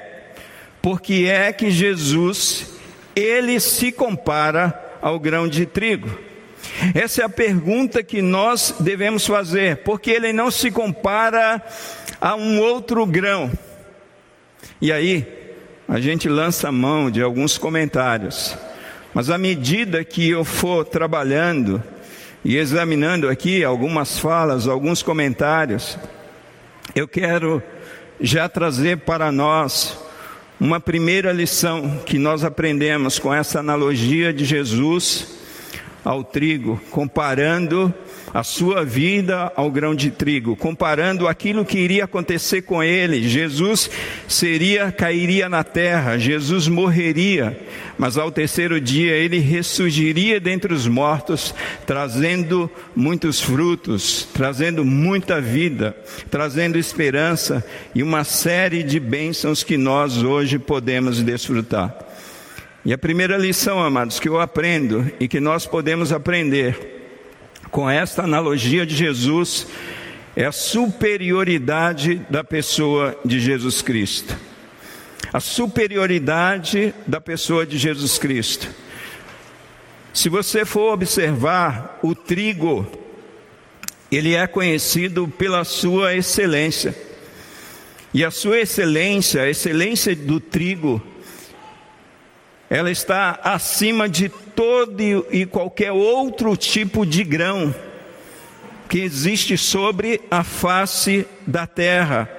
por 0.81 1.01
que 1.01 1.27
é 1.27 1.51
que 1.51 1.71
Jesus 1.71 2.67
ele 3.15 3.59
se 3.59 3.91
compara 3.91 4.97
ao 5.01 5.19
grão 5.19 5.47
de 5.47 5.65
trigo? 5.65 6.09
Essa 6.93 7.23
é 7.23 7.25
a 7.25 7.29
pergunta 7.29 8.03
que 8.03 8.21
nós 8.21 8.75
devemos 8.79 9.25
fazer, 9.25 9.77
porque 9.77 10.11
ele 10.11 10.31
não 10.31 10.51
se 10.51 10.69
compara 10.69 11.61
a 12.21 12.35
um 12.35 12.59
outro 12.59 13.05
grão. 13.05 13.51
E 14.81 14.91
aí, 14.91 15.38
a 15.89 16.00
gente 16.00 16.29
lança 16.29 16.72
mão 16.72 17.10
de 17.10 17.19
alguns 17.19 17.58
comentários, 17.58 18.55
mas 19.12 19.31
à 19.31 19.39
medida 19.39 20.03
que 20.03 20.29
eu 20.29 20.46
for 20.46 20.86
trabalhando 20.86 21.84
e 22.46 22.58
examinando 22.58 23.27
aqui 23.27 23.63
algumas 23.63 24.19
falas, 24.19 24.67
alguns 24.67 25.01
comentários, 25.01 25.98
eu 26.93 27.08
quero 27.08 27.62
já 28.22 28.48
trazer 28.48 28.98
para 28.98 29.31
nós 29.31 29.98
uma 30.60 30.79
primeira 30.79 31.31
lição 31.31 32.00
que 32.05 32.19
nós 32.19 32.43
aprendemos 32.43 33.17
com 33.17 33.34
essa 33.34 33.60
analogia 33.60 34.31
de 34.31 34.46
Jesus 34.46 35.39
ao 36.05 36.24
trigo, 36.24 36.79
comparando 36.91 37.91
a 38.33 38.43
sua 38.43 38.83
vida 38.83 39.51
ao 39.55 39.71
grão 39.71 39.95
de 39.95 40.12
trigo, 40.12 40.55
comparando 40.55 41.27
aquilo 41.27 41.65
que 41.65 41.79
iria 41.79 42.03
acontecer 42.03 42.62
com 42.62 42.83
ele. 42.83 43.27
Jesus 43.27 43.89
seria 44.27 44.91
cairia 44.91 45.50
na 45.50 45.63
terra, 45.63 46.17
Jesus 46.17 46.67
morreria, 46.67 47.59
mas 47.98 48.17
ao 48.17 48.31
terceiro 48.31 48.79
dia 48.79 49.13
ele 49.13 49.39
ressurgiria 49.39 50.39
dentre 50.39 50.74
os 50.74 50.88
mortos, 50.88 51.53
trazendo 51.86 52.69
muitos 52.95 53.41
frutos, 53.41 54.27
trazendo 54.33 54.86
muita 54.86 55.41
vida, 55.41 55.95
trazendo 56.29 56.77
esperança 56.77 57.65
e 57.93 58.03
uma 58.03 58.24
série 58.24 58.83
de 58.83 59.00
bênçãos 59.00 59.63
que 59.63 59.77
nós 59.77 60.21
hoje 60.21 60.59
podemos 60.59 61.21
desfrutar. 61.21 61.98
E 62.86 62.93
a 62.93 62.98
primeira 62.98 63.38
lição, 63.38 63.83
amados, 63.83 64.19
que 64.19 64.29
eu 64.29 64.39
aprendo 64.39 65.12
e 65.19 65.27
que 65.27 65.39
nós 65.39 65.65
podemos 65.65 66.13
aprender 66.13 66.99
com 67.71 67.89
esta 67.89 68.23
analogia 68.23 68.85
de 68.85 68.95
Jesus 68.95 69.67
é 70.35 70.45
a 70.45 70.51
superioridade 70.51 72.21
da 72.29 72.43
pessoa 72.43 73.17
de 73.23 73.39
Jesus 73.39 73.81
Cristo. 73.81 74.35
A 75.31 75.39
superioridade 75.39 76.93
da 77.05 77.21
pessoa 77.21 77.65
de 77.65 77.77
Jesus 77.77 78.17
Cristo. 78.17 78.67
Se 80.13 80.27
você 80.29 80.65
for 80.65 80.93
observar 80.93 81.99
o 82.01 82.15
trigo, 82.15 82.88
ele 84.11 84.33
é 84.33 84.47
conhecido 84.47 85.27
pela 85.27 85.63
sua 85.63 86.15
excelência. 86.15 86.95
E 88.11 88.25
a 88.25 88.31
sua 88.31 88.59
excelência, 88.59 89.44
a 89.44 89.50
excelência 89.50 90.15
do 90.15 90.39
trigo, 90.39 91.01
ela 92.70 92.92
está 92.92 93.40
acima 93.44 94.08
de 94.08 94.29
todo 94.29 95.25
e 95.32 95.46
qualquer 95.46 95.92
outro 95.92 96.55
tipo 96.55 97.05
de 97.05 97.24
grão 97.24 97.74
que 98.88 99.00
existe 99.00 99.58
sobre 99.58 100.22
a 100.29 100.44
face 100.44 101.25
da 101.48 101.66
terra. 101.66 102.29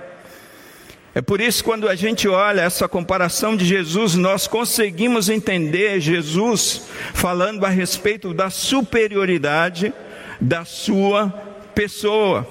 É 1.13 1.21
por 1.21 1.41
isso 1.41 1.65
quando 1.65 1.89
a 1.89 1.97
gente 1.97 2.29
olha 2.29 2.61
essa 2.61 2.89
comparação 2.89 3.57
de 3.57 3.65
Jesus, 3.65 4.15
nós 4.15 4.47
conseguimos 4.47 5.29
entender 5.29 6.01
Jesus 6.01 6.83
falando 7.13 7.65
a 7.65 7.69
respeito 7.69 8.33
da 8.33 8.49
superioridade 8.49 9.93
da 10.41 10.65
sua 10.65 11.29
pessoa. 11.75 12.47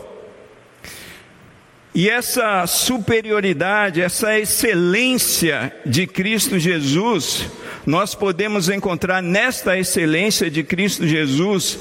E 1.95 2.09
essa 2.09 2.67
superioridade, 2.67 4.01
essa 4.01 4.37
excelência 4.37 5.73
de 5.85 6.05
Cristo 6.05 6.59
Jesus, 6.59 7.49
nós 7.85 8.13
podemos 8.13 8.69
encontrar 8.69 9.21
nesta 9.21 9.77
excelência 9.77 10.49
de 10.49 10.63
Cristo 10.63 11.07
Jesus 11.07 11.79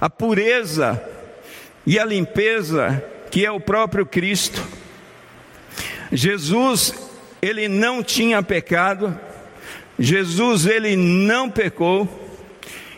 a 0.00 0.10
pureza 0.10 1.02
e 1.86 1.98
a 1.98 2.04
limpeza 2.04 3.02
que 3.30 3.46
é 3.46 3.50
o 3.50 3.60
próprio 3.60 4.04
Cristo. 4.04 4.62
Jesus, 6.12 6.94
ele 7.40 7.68
não 7.68 8.02
tinha 8.02 8.42
pecado, 8.42 9.18
Jesus, 9.98 10.66
ele 10.66 10.96
não 10.96 11.48
pecou, 11.48 12.06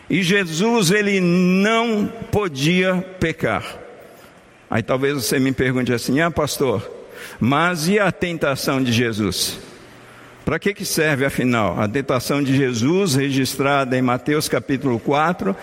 e 0.09 0.21
Jesus, 0.21 0.91
ele 0.91 1.19
não 1.19 2.11
podia 2.31 2.95
pecar. 3.19 3.79
Aí 4.69 4.83
talvez 4.83 5.15
você 5.15 5.39
me 5.39 5.51
pergunte 5.51 5.93
assim: 5.93 6.19
ah, 6.19 6.29
pastor, 6.29 6.89
mas 7.39 7.87
e 7.87 7.99
a 7.99 8.11
tentação 8.11 8.83
de 8.83 8.91
Jesus? 8.91 9.57
Para 10.45 10.59
que, 10.59 10.75
que 10.75 10.85
serve 10.85 11.25
afinal 11.25 11.79
a 11.79 11.87
tentação 11.87 12.43
de 12.43 12.55
Jesus 12.55 13.15
registrada 13.15 13.97
em 13.97 14.01
Mateus 14.03 14.47
capítulo 14.47 14.99
4 14.99 15.55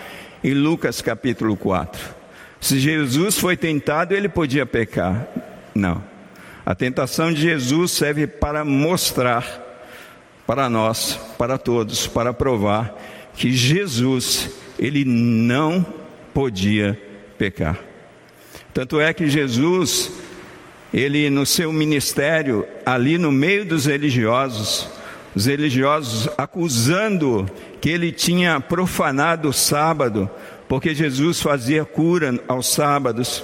e 0.43 0.53
Lucas 0.53 1.01
capítulo 1.01 1.55
4? 1.55 2.13
Se 2.59 2.77
Jesus 2.77 3.39
foi 3.39 3.55
tentado, 3.55 4.13
ele 4.13 4.27
podia 4.27 4.65
pecar. 4.65 5.25
Não. 5.73 6.03
A 6.65 6.75
tentação 6.75 7.31
de 7.31 7.41
Jesus 7.41 7.91
serve 7.91 8.27
para 8.27 8.65
mostrar 8.65 9.61
para 10.45 10.69
nós, 10.69 11.17
para 11.37 11.57
todos, 11.57 12.05
para 12.05 12.33
provar 12.33 12.93
que 13.35 13.53
Jesus, 13.53 14.49
ele 14.77 15.05
não 15.05 15.85
podia 16.33 17.01
pecar. 17.37 17.79
Tanto 18.73 18.99
é 18.99 19.13
que 19.13 19.29
Jesus 19.29 20.11
ele 20.93 21.29
no 21.29 21.45
seu 21.45 21.73
ministério, 21.73 22.67
ali 22.85 23.17
no 23.17 23.31
meio 23.31 23.65
dos 23.65 23.85
religiosos, 23.85 24.87
os 25.35 25.47
religiosos 25.47 26.29
acusando 26.37 27.49
que 27.81 27.89
ele 27.89 28.11
tinha 28.11 28.59
profanado 28.59 29.49
o 29.49 29.53
sábado, 29.53 30.29
porque 30.69 30.93
Jesus 30.93 31.41
fazia 31.41 31.83
cura 31.83 32.39
aos 32.47 32.71
sábados. 32.71 33.43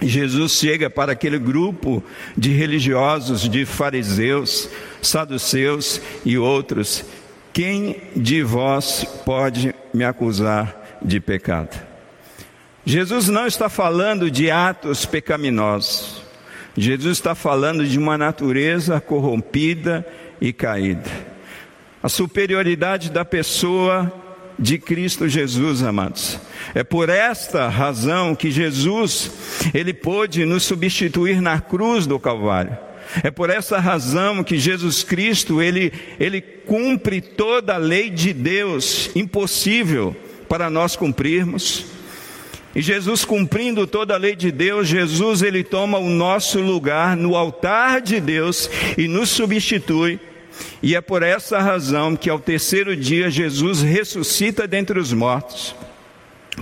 Jesus 0.00 0.52
chega 0.52 0.88
para 0.88 1.12
aquele 1.12 1.38
grupo 1.38 2.04
de 2.36 2.52
religiosos, 2.52 3.48
de 3.48 3.64
fariseus, 3.64 4.68
saduceus 5.00 6.00
e 6.24 6.36
outros: 6.36 7.04
Quem 7.52 7.96
de 8.14 8.42
vós 8.42 9.04
pode 9.24 9.74
me 9.92 10.04
acusar 10.04 11.00
de 11.02 11.18
pecado? 11.18 11.76
Jesus 12.84 13.28
não 13.28 13.46
está 13.46 13.68
falando 13.68 14.30
de 14.30 14.50
atos 14.50 15.04
pecaminosos. 15.04 16.17
Jesus 16.78 17.18
está 17.18 17.34
falando 17.34 17.84
de 17.84 17.98
uma 17.98 18.16
natureza 18.16 19.00
corrompida 19.00 20.06
e 20.40 20.52
caída. 20.52 21.10
A 22.00 22.08
superioridade 22.08 23.10
da 23.10 23.24
pessoa 23.24 24.12
de 24.56 24.78
Cristo 24.78 25.28
Jesus, 25.28 25.82
amados. 25.82 26.38
É 26.74 26.84
por 26.84 27.08
esta 27.08 27.68
razão 27.68 28.34
que 28.34 28.50
Jesus, 28.52 29.30
ele 29.74 29.92
pôde 29.92 30.44
nos 30.44 30.62
substituir 30.62 31.42
na 31.42 31.60
cruz 31.60 32.06
do 32.06 32.18
Calvário. 32.18 32.78
É 33.24 33.30
por 33.30 33.50
essa 33.50 33.80
razão 33.80 34.44
que 34.44 34.56
Jesus 34.56 35.02
Cristo, 35.02 35.60
ele, 35.60 35.92
ele 36.20 36.40
cumpre 36.40 37.20
toda 37.20 37.74
a 37.74 37.78
lei 37.78 38.08
de 38.08 38.32
Deus, 38.32 39.10
impossível 39.16 40.14
para 40.48 40.70
nós 40.70 40.94
cumprirmos. 40.94 41.97
E 42.74 42.82
Jesus 42.82 43.24
cumprindo 43.24 43.86
toda 43.86 44.14
a 44.14 44.18
lei 44.18 44.36
de 44.36 44.52
Deus, 44.52 44.86
Jesus 44.86 45.42
ele 45.42 45.64
toma 45.64 45.98
o 45.98 46.10
nosso 46.10 46.60
lugar 46.60 47.16
no 47.16 47.34
altar 47.34 48.00
de 48.00 48.20
Deus 48.20 48.70
e 48.96 49.08
nos 49.08 49.30
substitui. 49.30 50.20
E 50.82 50.94
é 50.94 51.00
por 51.00 51.22
essa 51.22 51.58
razão 51.58 52.14
que 52.14 52.28
ao 52.28 52.38
terceiro 52.38 52.96
dia 52.96 53.30
Jesus 53.30 53.80
ressuscita 53.80 54.66
dentre 54.66 54.98
os 54.98 55.12
mortos, 55.12 55.74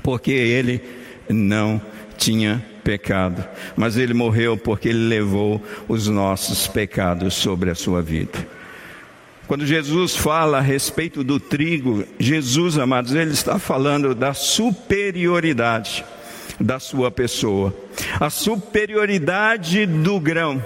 porque 0.02 0.30
ele 0.30 0.80
não 1.28 1.80
tinha 2.16 2.64
pecado, 2.84 3.44
mas 3.76 3.96
ele 3.96 4.14
morreu 4.14 4.56
porque 4.56 4.88
ele 4.88 5.08
levou 5.08 5.62
os 5.88 6.06
nossos 6.06 6.68
pecados 6.68 7.34
sobre 7.34 7.70
a 7.70 7.74
sua 7.74 8.00
vida. 8.00 8.55
Quando 9.46 9.64
Jesus 9.64 10.16
fala 10.16 10.58
a 10.58 10.60
respeito 10.60 11.22
do 11.22 11.38
trigo, 11.38 12.04
Jesus, 12.18 12.78
amados, 12.78 13.14
ele 13.14 13.30
está 13.30 13.58
falando 13.58 14.14
da 14.14 14.34
superioridade 14.34 16.04
da 16.58 16.80
sua 16.80 17.10
pessoa, 17.10 17.74
a 18.18 18.30
superioridade 18.30 19.86
do 19.86 20.18
grão, 20.18 20.64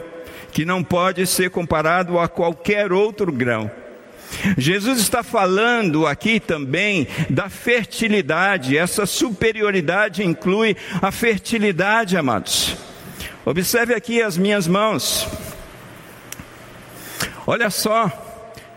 que 0.53 0.65
não 0.65 0.83
pode 0.83 1.27
ser 1.27 1.51
comparado 1.51 2.19
a 2.19 2.29
qualquer 2.29 2.93
outro 2.93 3.31
grão. 3.31 3.71
Jesus 4.57 5.01
está 5.01 5.23
falando 5.23 6.07
aqui 6.07 6.39
também 6.39 7.07
da 7.29 7.49
fertilidade, 7.49 8.79
essa 8.79 9.05
superioridade 9.05 10.25
inclui 10.25 10.77
a 11.03 11.11
fertilidade, 11.11 12.17
amados. 12.17 12.77
Observe 13.45 13.93
aqui 13.93 14.23
as 14.23 14.39
minhas 14.39 14.67
mãos. 14.69 15.27
Olha 17.47 17.69
só, 17.69 18.30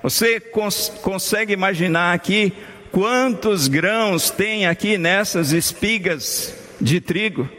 você 0.03 0.37
cons 0.37 0.91
consegue 1.01 1.53
imaginar 1.53 2.13
aqui 2.13 2.51
quantos 2.91 3.69
grãos 3.69 4.29
tem 4.29 4.67
aqui 4.67 4.97
nessas 4.97 5.53
espigas 5.53 6.53
de 6.79 6.99
trigo? 6.99 7.49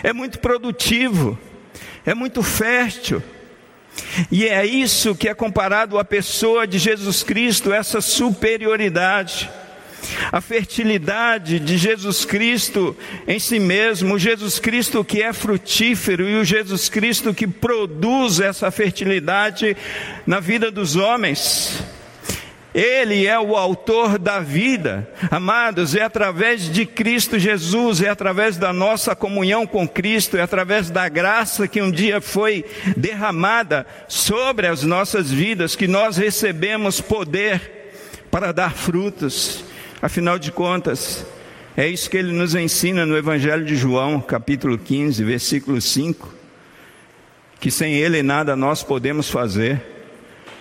É 0.00 0.12
muito 0.12 0.38
produtivo, 0.38 1.36
é 2.06 2.14
muito 2.14 2.40
fértil. 2.42 3.20
E 4.30 4.46
é 4.46 4.64
isso 4.64 5.16
que 5.16 5.28
é 5.28 5.34
comparado 5.34 5.98
à 5.98 6.04
pessoa 6.04 6.68
de 6.68 6.78
Jesus 6.78 7.24
Cristo, 7.24 7.72
essa 7.72 8.00
superioridade 8.00 9.50
a 10.32 10.40
fertilidade 10.40 11.58
de 11.58 11.76
Jesus 11.76 12.24
Cristo 12.24 12.96
em 13.26 13.38
si 13.38 13.58
mesmo, 13.58 14.14
o 14.14 14.18
Jesus 14.18 14.58
Cristo 14.58 15.04
que 15.04 15.22
é 15.22 15.32
frutífero 15.32 16.28
e 16.28 16.36
o 16.36 16.44
Jesus 16.44 16.88
Cristo 16.88 17.34
que 17.34 17.46
produz 17.46 18.40
essa 18.40 18.70
fertilidade 18.70 19.76
na 20.26 20.40
vida 20.40 20.70
dos 20.70 20.96
homens. 20.96 21.82
Ele 22.72 23.26
é 23.26 23.38
o 23.38 23.56
autor 23.56 24.16
da 24.16 24.38
vida. 24.38 25.08
Amados, 25.30 25.96
é 25.96 26.02
através 26.02 26.70
de 26.70 26.86
Cristo 26.86 27.38
Jesus, 27.38 28.00
é 28.00 28.08
através 28.08 28.56
da 28.56 28.72
nossa 28.72 29.16
comunhão 29.16 29.66
com 29.66 29.88
Cristo, 29.88 30.36
é 30.36 30.42
através 30.42 30.88
da 30.88 31.08
graça 31.08 31.66
que 31.66 31.82
um 31.82 31.90
dia 31.90 32.20
foi 32.20 32.64
derramada 32.96 33.84
sobre 34.06 34.68
as 34.68 34.84
nossas 34.84 35.32
vidas 35.32 35.74
que 35.74 35.88
nós 35.88 36.16
recebemos 36.16 37.00
poder 37.00 37.80
para 38.30 38.52
dar 38.52 38.72
frutos. 38.72 39.64
Afinal 40.02 40.38
de 40.38 40.50
contas, 40.50 41.26
é 41.76 41.86
isso 41.86 42.08
que 42.08 42.16
ele 42.16 42.32
nos 42.32 42.54
ensina 42.54 43.04
no 43.04 43.18
Evangelho 43.18 43.66
de 43.66 43.76
João, 43.76 44.18
capítulo 44.18 44.78
15, 44.78 45.22
versículo 45.22 45.78
5, 45.78 46.34
que 47.60 47.70
sem 47.70 47.92
ele 47.92 48.22
nada 48.22 48.56
nós 48.56 48.82
podemos 48.82 49.28
fazer. 49.28 49.78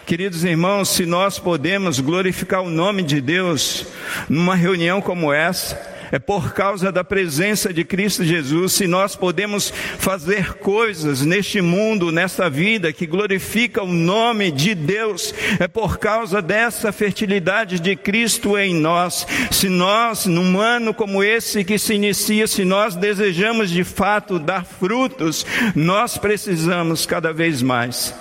Queridos 0.05 0.43
irmãos, 0.43 0.89
se 0.89 1.05
nós 1.05 1.39
podemos 1.39 2.01
glorificar 2.01 2.61
o 2.61 2.69
nome 2.69 3.01
de 3.01 3.21
Deus 3.21 3.85
numa 4.27 4.55
reunião 4.55 4.99
como 4.99 5.31
essa, 5.31 5.79
é 6.11 6.19
por 6.19 6.53
causa 6.53 6.91
da 6.91 7.03
presença 7.03 7.73
de 7.73 7.83
Cristo 7.83 8.23
Jesus, 8.23 8.73
se 8.73 8.87
nós 8.87 9.15
podemos 9.15 9.71
fazer 9.97 10.53
coisas 10.55 11.21
neste 11.21 11.61
mundo, 11.61 12.11
nesta 12.11 12.49
vida, 12.49 12.93
que 12.93 13.05
glorifica 13.05 13.83
o 13.83 13.91
nome 13.91 14.51
de 14.51 14.73
Deus, 14.75 15.33
é 15.59 15.67
por 15.67 15.97
causa 15.97 16.41
dessa 16.41 16.91
fertilidade 16.91 17.79
de 17.79 17.95
Cristo 17.95 18.57
em 18.57 18.73
nós. 18.73 19.25
Se 19.51 19.69
nós, 19.69 20.25
num 20.25 20.59
ano 20.59 20.93
como 20.93 21.23
esse 21.23 21.63
que 21.63 21.77
se 21.77 21.93
inicia, 21.93 22.47
se 22.47 22.63
nós 22.65 22.95
desejamos 22.95 23.69
de 23.69 23.83
fato 23.83 24.39
dar 24.39 24.65
frutos, 24.65 25.45
nós 25.75 26.17
precisamos 26.17 27.05
cada 27.05 27.33
vez 27.33 27.61
mais 27.61 28.13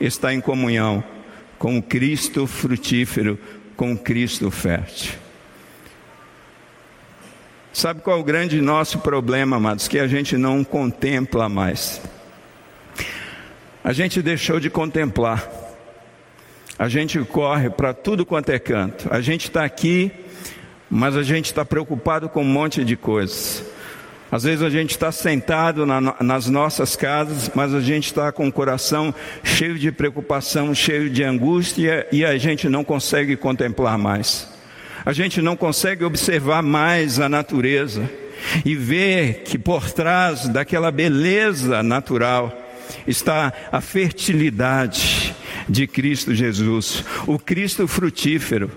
estar 0.00 0.32
em 0.32 0.40
comunhão 0.40 1.02
com 1.58 1.78
o 1.78 1.82
Cristo 1.82 2.46
frutífero, 2.46 3.38
com 3.76 3.92
o 3.92 3.98
Cristo 3.98 4.50
fértil. 4.50 5.25
Sabe 7.76 8.00
qual 8.00 8.16
é 8.16 8.20
o 8.20 8.24
grande 8.24 8.58
nosso 8.62 9.00
problema, 9.00 9.56
amados? 9.56 9.86
Que 9.86 9.98
a 9.98 10.06
gente 10.06 10.38
não 10.38 10.64
contempla 10.64 11.46
mais. 11.46 12.00
A 13.84 13.92
gente 13.92 14.22
deixou 14.22 14.58
de 14.58 14.70
contemplar. 14.70 15.46
A 16.78 16.88
gente 16.88 17.18
corre 17.18 17.68
para 17.68 17.92
tudo 17.92 18.24
quanto 18.24 18.48
é 18.48 18.58
canto. 18.58 19.06
A 19.10 19.20
gente 19.20 19.48
está 19.48 19.62
aqui, 19.62 20.10
mas 20.88 21.16
a 21.16 21.22
gente 21.22 21.44
está 21.44 21.66
preocupado 21.66 22.30
com 22.30 22.40
um 22.40 22.48
monte 22.48 22.82
de 22.82 22.96
coisas. 22.96 23.62
Às 24.32 24.44
vezes 24.44 24.62
a 24.62 24.70
gente 24.70 24.92
está 24.92 25.12
sentado 25.12 25.84
na, 25.84 26.00
nas 26.00 26.48
nossas 26.48 26.96
casas, 26.96 27.50
mas 27.54 27.74
a 27.74 27.80
gente 27.80 28.06
está 28.06 28.32
com 28.32 28.48
o 28.48 28.52
coração 28.52 29.14
cheio 29.44 29.78
de 29.78 29.92
preocupação, 29.92 30.74
cheio 30.74 31.10
de 31.10 31.22
angústia 31.22 32.06
e 32.10 32.24
a 32.24 32.38
gente 32.38 32.70
não 32.70 32.82
consegue 32.82 33.36
contemplar 33.36 33.98
mais 33.98 34.55
a 35.06 35.12
gente 35.12 35.40
não 35.40 35.56
consegue 35.56 36.04
observar 36.04 36.64
mais 36.64 37.20
a 37.20 37.28
natureza 37.28 38.10
e 38.64 38.74
ver 38.74 39.44
que 39.44 39.56
por 39.56 39.88
trás 39.92 40.48
daquela 40.48 40.90
beleza 40.90 41.80
natural 41.80 42.52
está 43.06 43.52
a 43.70 43.80
fertilidade 43.80 45.32
de 45.68 45.86
Cristo 45.86 46.34
Jesus, 46.34 47.04
o 47.24 47.38
Cristo 47.38 47.86
frutífero. 47.86 48.68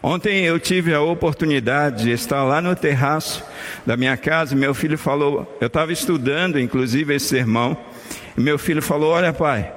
Ontem 0.00 0.44
eu 0.44 0.58
tive 0.60 0.94
a 0.94 1.00
oportunidade 1.00 2.04
de 2.04 2.12
estar 2.12 2.44
lá 2.44 2.60
no 2.60 2.76
terraço 2.76 3.44
da 3.84 3.96
minha 3.96 4.16
casa, 4.16 4.54
meu 4.54 4.74
filho 4.74 4.96
falou, 4.96 5.58
eu 5.60 5.66
estava 5.66 5.92
estudando 5.92 6.60
inclusive 6.60 7.12
esse 7.12 7.26
sermão, 7.26 7.76
meu 8.36 8.56
filho 8.56 8.82
falou: 8.82 9.10
Olha, 9.10 9.32
pai, 9.32 9.72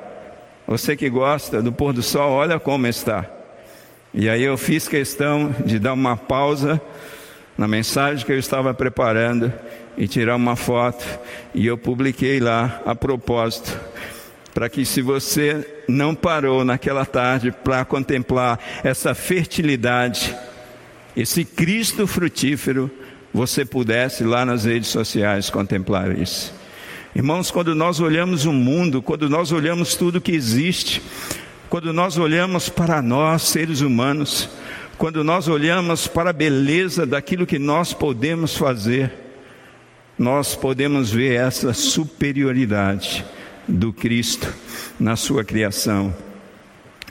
você 0.68 0.96
que 0.96 1.10
gosta 1.10 1.64
do 1.64 1.72
pôr 1.72 1.94
do 1.94 2.04
sol, 2.04 2.32
olha 2.32 2.60
como 2.60 2.86
está. 2.86 3.26
E 4.18 4.30
aí 4.30 4.44
eu 4.44 4.58
fiz 4.58 4.88
questão 4.88 5.54
de 5.66 5.78
dar 5.78 5.92
uma 5.92 6.16
pausa 6.16 6.82
na 7.58 7.68
mensagem 7.68 8.26
que 8.26 8.32
eu 8.32 8.40
estava 8.40 8.74
preparando 8.74 9.52
e 9.98 10.08
tirar 10.08 10.38
uma 10.38 10.56
foto 10.56 11.06
e 11.54 11.68
eu 11.68 11.78
publiquei 11.78 12.40
lá 12.40 12.82
a 12.86 12.96
propósito 12.96 13.78
para 14.54 14.70
que 14.70 14.86
se 14.86 15.02
você 15.02 15.84
não 15.86 16.16
parou 16.16 16.64
naquela 16.64 17.06
tarde 17.06 17.52
para 17.52 17.84
contemplar 17.84 18.58
essa 18.86 19.14
fertilidade, 19.14 20.34
esse 21.14 21.44
Cristo 21.44 22.08
frutífero, 22.08 22.90
você 23.34 23.66
pudesse 23.66 24.24
lá 24.24 24.46
nas 24.46 24.64
redes 24.64 24.88
sociais 24.88 25.50
contemplar 25.50 26.18
isso. 26.18 26.54
Irmãos, 27.14 27.52
quando 27.52 27.76
nós 27.76 28.00
olhamos 28.00 28.46
o 28.46 28.54
mundo, 28.54 29.02
quando 29.02 29.30
nós 29.30 29.52
olhamos 29.52 29.94
tudo 29.96 30.22
que 30.22 30.32
existe, 30.32 31.02
quando 31.70 31.92
nós 31.92 32.18
olhamos 32.18 32.70
para 32.70 33.02
nós, 33.02 33.42
seres 33.44 33.82
humanos, 33.82 34.50
quando 34.98 35.24
nós 35.24 35.48
olhamos 35.48 36.08
para 36.08 36.30
a 36.30 36.34
beleza 36.34 37.06
daquilo 37.06 37.46
que 37.46 37.60
nós 37.60 37.94
podemos 37.94 38.56
fazer, 38.56 39.12
nós 40.18 40.56
podemos 40.56 41.12
ver 41.12 41.34
essa 41.34 41.74
superioridade 41.74 43.26
do 43.68 43.92
Cristo 43.92 44.54
na 45.00 45.16
sua 45.16 45.44
criação 45.44 46.16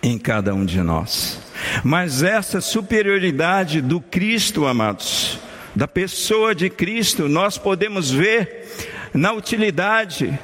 em 0.02 0.18
cada 0.18 0.54
um 0.54 0.64
de 0.64 0.80
nós. 0.80 1.40
Mas 1.82 2.22
essa 2.22 2.60
superioridade 2.60 3.80
do 3.80 4.00
Cristo, 4.00 4.66
amados, 4.66 5.38
da 5.74 5.88
pessoa 5.88 6.54
de 6.54 6.70
Cristo, 6.70 7.28
nós 7.28 7.58
podemos 7.58 8.10
ver 8.10 8.66
na 9.12 9.32
utilidade 9.32 10.38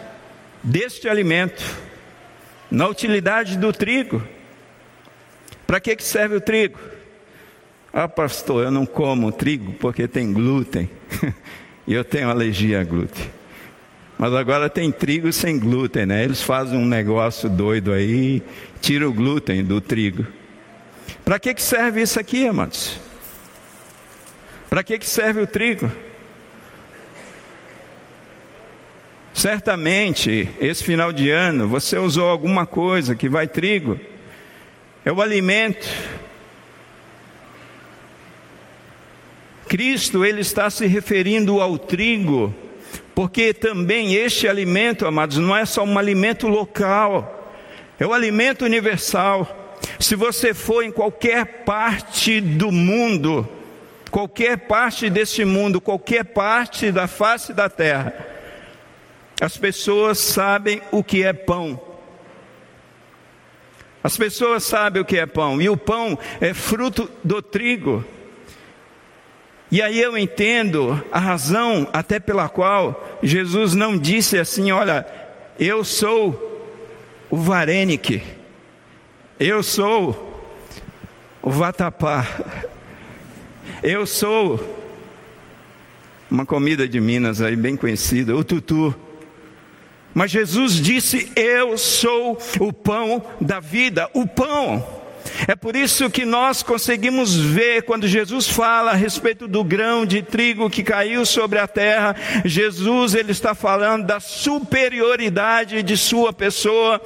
deste 0.62 1.09
alimento 1.09 1.64
na 2.71 2.87
utilidade 2.87 3.59
do 3.59 3.73
trigo. 3.73 4.23
Para 5.67 5.81
que, 5.81 5.97
que 5.97 6.05
serve 6.05 6.37
o 6.37 6.41
trigo? 6.41 6.79
Ah, 7.93 8.09
pastor, 8.09 8.65
eu 8.65 8.71
não 8.71 8.87
como 8.87 9.33
trigo 9.33 9.73
porque 9.75 10.07
tem 10.07 10.33
glúten. 10.33 10.89
e 11.87 11.95
eu 11.95 12.05
tenho 12.05 12.31
alergia 12.31 12.81
a 12.81 12.85
glúten. 12.85 13.31
Mas 14.17 14.35
agora 14.35 14.69
tem 14.69 14.93
trigo 14.93 15.33
sem 15.33 15.59
glúten, 15.59 16.07
né? 16.07 16.23
Eles 16.23 16.43
fazem 16.43 16.79
um 16.79 16.85
negócio 16.85 17.49
doido 17.49 17.93
aí, 17.93 18.43
tira 18.81 19.09
o 19.09 19.13
glúten 19.13 19.65
do 19.65 19.81
trigo. 19.81 20.27
Para 21.25 21.39
que, 21.39 21.55
que 21.55 21.63
serve 21.63 22.03
isso 22.03 22.21
aqui, 22.21 22.47
amados? 22.47 22.99
Para 24.69 24.85
que, 24.85 24.99
que 24.99 25.07
serve 25.09 25.41
o 25.41 25.47
trigo? 25.47 25.91
Certamente, 29.33 30.49
esse 30.61 30.83
final 30.83 31.12
de 31.12 31.31
ano, 31.31 31.69
você 31.69 31.97
usou 31.97 32.29
alguma 32.29 32.66
coisa 32.66 33.14
que 33.14 33.29
vai 33.29 33.47
trigo. 33.47 33.99
É 35.05 35.12
o 35.12 35.23
alimento. 35.23 35.88
Cristo, 39.69 40.25
ele 40.25 40.40
está 40.40 40.69
se 40.69 40.87
referindo 40.87 41.61
ao 41.61 41.79
trigo, 41.79 42.53
porque 43.14 43.55
também 43.55 44.14
este 44.14 44.49
alimento, 44.49 45.07
amados, 45.07 45.38
não 45.38 45.57
é 45.57 45.64
só 45.64 45.85
um 45.85 45.97
alimento 45.97 46.49
local, 46.49 47.55
é 47.99 48.07
um 48.07 48.12
alimento 48.12 48.64
universal. 48.64 49.79
Se 49.99 50.16
você 50.16 50.53
for 50.53 50.83
em 50.83 50.90
qualquer 50.90 51.62
parte 51.64 52.40
do 52.40 52.73
mundo, 52.73 53.49
qualquer 54.11 54.59
parte 54.59 55.09
deste 55.09 55.45
mundo, 55.45 55.81
qualquer 55.81 56.25
parte 56.25 56.90
da 56.90 57.07
face 57.07 57.53
da 57.53 57.69
terra, 57.69 58.30
as 59.40 59.57
pessoas 59.57 60.18
sabem 60.18 60.83
o 60.92 61.03
que 61.03 61.22
é 61.22 61.33
pão. 61.33 61.81
As 64.03 64.16
pessoas 64.16 64.64
sabem 64.64 65.00
o 65.00 65.05
que 65.05 65.18
é 65.18 65.26
pão, 65.26 65.61
e 65.61 65.68
o 65.68 65.76
pão 65.76 66.18
é 66.40 66.55
fruto 66.55 67.11
do 67.24 67.40
trigo. 67.40 68.05
E 69.70 69.81
aí 69.81 70.00
eu 70.00 70.18
entendo 70.18 71.03
a 71.12 71.18
razão 71.18 71.88
até 71.92 72.18
pela 72.18 72.48
qual 72.48 73.18
Jesus 73.22 73.74
não 73.74 73.96
disse 73.96 74.38
assim: 74.38 74.72
Olha, 74.72 75.07
eu 75.59 75.85
sou 75.85 76.48
o 77.31 77.37
Varenique, 77.37 78.22
eu 79.38 79.62
sou 79.62 80.29
o 81.40 81.50
Vatapá, 81.50 82.26
eu 83.83 84.07
sou 84.07 84.79
uma 86.31 86.44
comida 86.44 86.88
de 86.88 87.00
Minas 87.00 87.40
aí 87.40 87.55
bem 87.55 87.76
conhecida, 87.76 88.35
o 88.35 88.42
tutu. 88.42 88.94
Mas 90.14 90.31
Jesus 90.31 90.75
disse: 90.75 91.31
Eu 91.37 91.79
sou 91.79 92.38
o 92.59 92.73
pão 92.73 93.23
da 93.40 93.61
vida, 93.61 94.09
o 94.12 94.27
pão. 94.27 95.01
É 95.46 95.55
por 95.55 95.77
isso 95.77 96.11
que 96.11 96.25
nós 96.25 96.62
conseguimos 96.62 97.37
ver 97.37 97.83
quando 97.83 98.09
Jesus 98.09 98.49
fala 98.49 98.92
a 98.92 98.96
respeito 98.96 99.46
do 99.46 99.62
grão 99.62 100.05
de 100.05 100.23
trigo 100.23 100.70
que 100.70 100.83
caiu 100.83 101.25
sobre 101.25 101.59
a 101.59 101.66
terra, 101.66 102.16
Jesus 102.44 103.14
ele 103.14 103.33
está 103.33 103.55
falando 103.55 104.07
da 104.07 104.20
superioridade 104.20 105.83
de 105.83 105.96
sua 105.96 106.33
pessoa. 106.33 107.01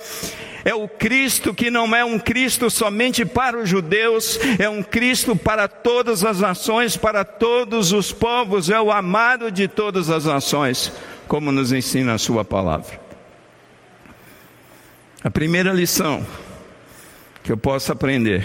É 0.64 0.74
o 0.74 0.88
Cristo 0.88 1.52
que 1.52 1.70
não 1.70 1.94
é 1.94 2.02
um 2.04 2.18
Cristo 2.18 2.70
somente 2.70 3.24
para 3.24 3.58
os 3.58 3.68
judeus, 3.68 4.38
é 4.58 4.66
um 4.68 4.82
Cristo 4.82 5.36
para 5.36 5.68
todas 5.68 6.24
as 6.24 6.40
nações, 6.40 6.96
para 6.96 7.22
todos 7.22 7.92
os 7.92 8.10
povos, 8.12 8.70
é 8.70 8.80
o 8.80 8.90
amado 8.90 9.50
de 9.50 9.68
todas 9.68 10.08
as 10.08 10.24
nações, 10.24 10.90
como 11.26 11.50
nos 11.50 11.72
ensina 11.72 12.14
a 12.14 12.18
sua 12.18 12.44
palavra. 12.44 13.00
A 15.22 15.30
primeira 15.30 15.72
lição 15.72 16.24
que 17.42 17.50
eu 17.50 17.56
posso 17.56 17.92
aprender 17.92 18.44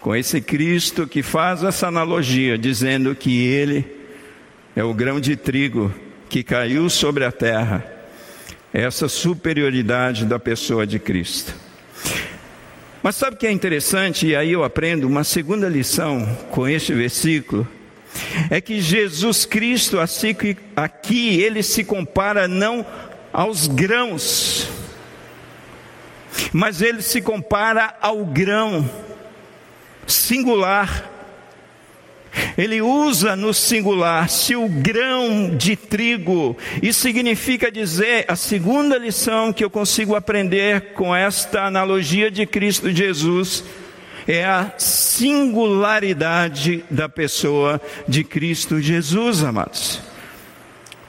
com 0.00 0.14
esse 0.14 0.40
Cristo 0.40 1.06
que 1.06 1.22
faz 1.22 1.62
essa 1.62 1.88
analogia, 1.88 2.56
dizendo 2.56 3.14
que 3.14 3.44
Ele 3.44 3.84
é 4.74 4.84
o 4.84 4.94
grão 4.94 5.20
de 5.20 5.36
trigo 5.36 5.92
que 6.28 6.42
caiu 6.42 6.88
sobre 6.88 7.24
a 7.24 7.32
terra, 7.32 7.84
essa 8.72 9.08
superioridade 9.08 10.24
da 10.24 10.38
pessoa 10.38 10.86
de 10.86 10.98
Cristo. 10.98 11.54
Mas 13.02 13.16
sabe 13.16 13.36
o 13.36 13.38
que 13.38 13.46
é 13.46 13.52
interessante? 13.52 14.26
E 14.26 14.36
aí 14.36 14.52
eu 14.52 14.64
aprendo 14.64 15.06
uma 15.06 15.24
segunda 15.24 15.68
lição 15.68 16.26
com 16.50 16.66
este 16.66 16.92
versículo. 16.92 17.66
É 18.50 18.60
que 18.60 18.80
Jesus 18.80 19.44
Cristo, 19.44 19.98
assim 19.98 20.34
que 20.34 20.56
aqui 20.74 21.40
ele 21.40 21.62
se 21.62 21.84
compara 21.84 22.46
não 22.46 22.84
aos 23.32 23.66
grãos, 23.66 24.68
mas 26.52 26.80
ele 26.80 27.02
se 27.02 27.20
compara 27.20 27.94
ao 28.00 28.24
grão 28.24 28.88
singular. 30.06 31.10
Ele 32.56 32.82
usa 32.82 33.34
no 33.34 33.54
singular, 33.54 34.28
se 34.28 34.54
o 34.54 34.68
grão 34.68 35.56
de 35.56 35.74
trigo, 35.74 36.56
isso 36.82 37.00
significa 37.00 37.72
dizer, 37.72 38.26
a 38.28 38.36
segunda 38.36 38.98
lição 38.98 39.52
que 39.54 39.64
eu 39.64 39.70
consigo 39.70 40.14
aprender 40.14 40.92
com 40.92 41.16
esta 41.16 41.64
analogia 41.64 42.30
de 42.30 42.44
Cristo 42.44 42.90
Jesus, 42.90 43.64
é 44.26 44.44
a 44.44 44.72
singularidade 44.76 46.84
da 46.90 47.08
pessoa 47.08 47.80
de 48.08 48.24
Cristo 48.24 48.80
Jesus, 48.80 49.44
amados. 49.44 50.00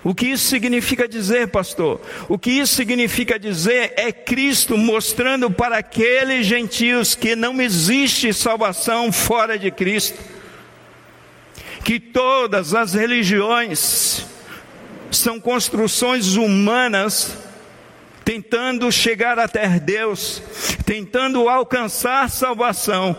O 0.04 0.14
que 0.14 0.28
isso 0.28 0.48
significa 0.48 1.08
dizer, 1.08 1.48
pastor? 1.48 2.00
O 2.30 2.38
que 2.38 2.52
isso 2.52 2.76
significa 2.76 3.40
dizer 3.40 3.94
é 3.98 4.12
Cristo 4.12 4.78
mostrando 4.78 5.50
para 5.52 5.80
aqueles 5.80 6.46
gentios 6.46 7.16
que 7.16 7.36
não 7.36 7.60
existe 7.62 8.32
salvação 8.32 9.12
fora 9.12 9.58
de 9.58 9.72
Cristo, 9.72 10.20
que 11.84 12.00
todas 12.00 12.74
as 12.74 12.94
religiões 12.94 14.26
são 15.12 15.40
construções 15.40 16.36
humanas 16.36 17.47
tentando 18.28 18.92
chegar 18.92 19.40
até 19.40 19.80
Deus, 19.80 20.44
tentando 20.86 21.48
alcançar 21.48 22.30
salvação 22.30 23.18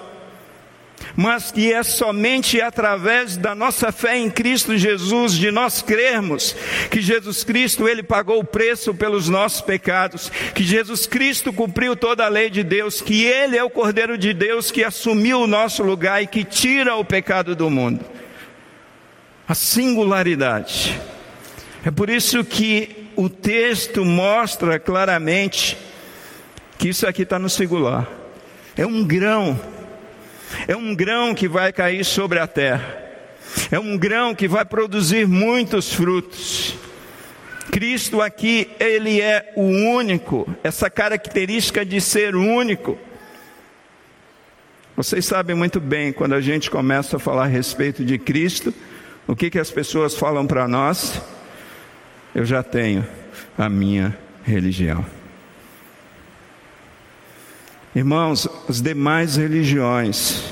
mas 1.16 1.50
que 1.50 1.72
é 1.72 1.82
somente 1.82 2.60
através 2.60 3.36
da 3.36 3.54
nossa 3.54 3.90
fé 3.90 4.18
em 4.18 4.28
Cristo 4.28 4.76
Jesus, 4.76 5.32
de 5.32 5.50
nós 5.50 5.80
crermos 5.80 6.54
que 6.90 7.00
Jesus 7.00 7.44
Cristo 7.44 7.88
ele 7.88 8.02
pagou 8.02 8.40
o 8.40 8.44
preço 8.44 8.92
pelos 8.92 9.28
nossos 9.28 9.60
pecados, 9.60 10.30
que 10.54 10.62
Jesus 10.62 11.06
Cristo 11.06 11.52
cumpriu 11.52 11.96
toda 11.96 12.24
a 12.26 12.28
lei 12.28 12.50
de 12.50 12.62
Deus, 12.62 13.00
que 13.00 13.24
ele 13.24 13.56
é 13.56 13.62
o 13.62 13.70
Cordeiro 13.70 14.18
de 14.18 14.34
Deus 14.34 14.70
que 14.70 14.84
assumiu 14.84 15.40
o 15.40 15.46
nosso 15.46 15.82
lugar 15.82 16.22
e 16.22 16.26
que 16.26 16.44
tira 16.44 16.96
o 16.96 17.04
pecado 17.04 17.56
do 17.56 17.70
mundo. 17.70 18.04
A 19.46 19.54
singularidade. 19.54 21.00
É 21.84 21.90
por 21.90 22.10
isso 22.10 22.44
que 22.44 22.97
o 23.18 23.28
texto 23.28 24.04
mostra 24.04 24.78
claramente 24.78 25.76
que 26.78 26.88
isso 26.88 27.04
aqui 27.04 27.22
está 27.22 27.36
no 27.36 27.50
singular. 27.50 28.08
É 28.76 28.86
um 28.86 29.04
grão 29.04 29.58
é 30.68 30.76
um 30.76 30.94
grão 30.94 31.34
que 31.34 31.48
vai 31.48 31.72
cair 31.72 32.04
sobre 32.04 32.38
a 32.38 32.46
terra. 32.46 32.96
É 33.72 33.78
um 33.78 33.98
grão 33.98 34.34
que 34.34 34.46
vai 34.46 34.64
produzir 34.64 35.26
muitos 35.26 35.92
frutos. 35.92 36.76
Cristo 37.72 38.22
aqui, 38.22 38.70
ele 38.78 39.20
é 39.20 39.52
o 39.56 39.62
único, 39.62 40.48
essa 40.62 40.88
característica 40.88 41.84
de 41.84 42.00
ser 42.00 42.36
único. 42.36 42.96
Vocês 44.96 45.26
sabem 45.26 45.56
muito 45.56 45.80
bem, 45.80 46.12
quando 46.12 46.34
a 46.34 46.40
gente 46.40 46.70
começa 46.70 47.16
a 47.16 47.20
falar 47.20 47.44
a 47.44 47.48
respeito 47.48 48.04
de 48.04 48.16
Cristo, 48.16 48.72
o 49.26 49.36
que, 49.36 49.50
que 49.50 49.58
as 49.58 49.70
pessoas 49.70 50.14
falam 50.14 50.46
para 50.46 50.68
nós? 50.68 51.20
Eu 52.38 52.46
já 52.46 52.62
tenho 52.62 53.04
a 53.58 53.68
minha 53.68 54.16
religião. 54.44 55.04
Irmãos, 57.96 58.48
as 58.68 58.80
demais 58.80 59.34
religiões 59.34 60.44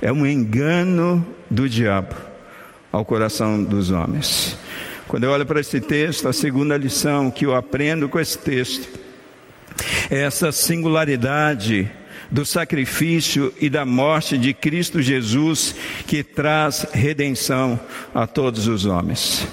é 0.00 0.12
um 0.12 0.24
engano 0.24 1.26
do 1.50 1.68
diabo 1.68 2.14
ao 2.92 3.04
coração 3.04 3.64
dos 3.64 3.90
homens. 3.90 4.56
Quando 5.08 5.24
eu 5.24 5.32
olho 5.32 5.44
para 5.44 5.58
esse 5.58 5.80
texto, 5.80 6.28
a 6.28 6.32
segunda 6.32 6.76
lição 6.76 7.32
que 7.32 7.46
eu 7.46 7.52
aprendo 7.56 8.08
com 8.08 8.20
esse 8.20 8.38
texto 8.38 8.96
é 10.08 10.20
essa 10.20 10.52
singularidade 10.52 11.90
do 12.30 12.46
sacrifício 12.46 13.52
e 13.60 13.68
da 13.68 13.84
morte 13.84 14.38
de 14.38 14.54
Cristo 14.54 15.02
Jesus 15.02 15.74
que 16.06 16.22
traz 16.22 16.86
redenção 16.92 17.80
a 18.14 18.24
todos 18.24 18.68
os 18.68 18.86
homens. 18.86 19.48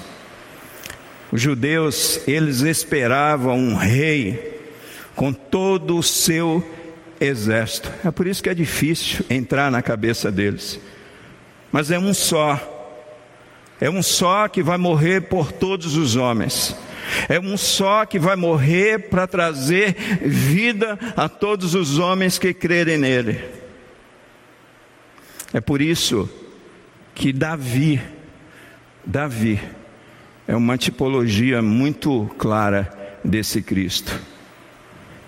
Os 1.32 1.40
judeus, 1.40 2.20
eles 2.28 2.60
esperavam 2.60 3.58
um 3.58 3.74
rei 3.74 4.60
com 5.16 5.32
todo 5.32 5.96
o 5.96 6.02
seu 6.02 6.62
exército. 7.18 7.90
É 8.04 8.10
por 8.10 8.26
isso 8.26 8.42
que 8.42 8.50
é 8.50 8.54
difícil 8.54 9.24
entrar 9.30 9.70
na 9.70 9.80
cabeça 9.80 10.30
deles. 10.30 10.78
Mas 11.72 11.90
é 11.90 11.98
um 11.98 12.12
só. 12.12 12.60
É 13.80 13.88
um 13.88 14.02
só 14.02 14.46
que 14.46 14.62
vai 14.62 14.76
morrer 14.76 15.22
por 15.22 15.50
todos 15.50 15.96
os 15.96 16.16
homens. 16.16 16.76
É 17.30 17.40
um 17.40 17.56
só 17.56 18.04
que 18.04 18.18
vai 18.18 18.36
morrer 18.36 19.08
para 19.08 19.26
trazer 19.26 19.94
vida 20.22 20.98
a 21.16 21.30
todos 21.30 21.74
os 21.74 21.98
homens 21.98 22.38
que 22.38 22.52
crerem 22.52 22.98
nele. 22.98 23.42
É 25.54 25.60
por 25.62 25.80
isso 25.80 26.28
que 27.14 27.32
Davi, 27.32 28.00
Davi, 29.04 29.60
é 30.46 30.56
uma 30.56 30.76
tipologia 30.76 31.62
muito 31.62 32.30
clara 32.38 32.90
desse 33.24 33.62
Cristo. 33.62 34.18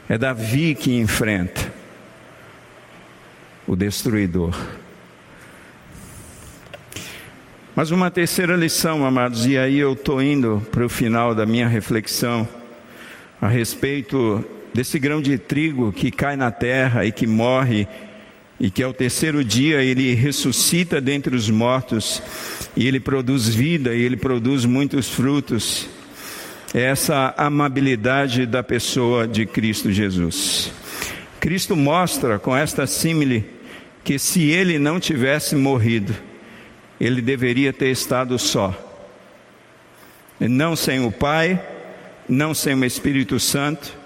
É 0.08 0.18
Davi 0.18 0.74
que 0.74 0.96
enfrenta 0.96 1.72
o 3.66 3.74
destruidor. 3.74 4.54
Mas 7.74 7.90
uma 7.90 8.10
terceira 8.10 8.54
lição, 8.54 9.04
amados, 9.04 9.46
e 9.46 9.58
aí 9.58 9.78
eu 9.78 9.94
estou 9.94 10.22
indo 10.22 10.62
para 10.70 10.84
o 10.84 10.88
final 10.88 11.34
da 11.34 11.44
minha 11.44 11.66
reflexão 11.66 12.46
a 13.40 13.48
respeito 13.48 14.44
desse 14.72 14.98
grão 14.98 15.20
de 15.20 15.38
trigo 15.38 15.92
que 15.92 16.10
cai 16.10 16.36
na 16.36 16.50
terra 16.50 17.04
e 17.04 17.10
que 17.10 17.26
morre, 17.26 17.88
e 18.58 18.70
que 18.70 18.82
ao 18.82 18.92
terceiro 18.92 19.44
dia 19.44 19.82
ele 19.82 20.14
ressuscita 20.14 21.00
dentre 21.00 21.34
os 21.34 21.50
mortos, 21.50 22.22
e 22.76 22.86
ele 22.86 23.00
produz 23.00 23.48
vida, 23.48 23.94
e 23.94 24.02
ele 24.02 24.16
produz 24.16 24.64
muitos 24.64 25.08
frutos. 25.08 25.88
É 26.72 26.82
essa 26.82 27.34
amabilidade 27.36 28.46
da 28.46 28.62
pessoa 28.62 29.26
de 29.28 29.46
Cristo 29.46 29.92
Jesus. 29.92 30.72
Cristo 31.40 31.76
mostra 31.76 32.38
com 32.38 32.56
esta 32.56 32.86
símile 32.86 33.44
que 34.02 34.18
se 34.18 34.50
ele 34.50 34.78
não 34.78 34.98
tivesse 35.00 35.56
morrido, 35.56 36.14
ele 37.00 37.20
deveria 37.20 37.72
ter 37.72 37.90
estado 37.90 38.38
só. 38.38 38.74
Não 40.38 40.74
sem 40.74 41.04
o 41.04 41.12
Pai, 41.12 41.60
não 42.28 42.54
sem 42.54 42.74
o 42.74 42.84
Espírito 42.84 43.38
Santo, 43.38 44.03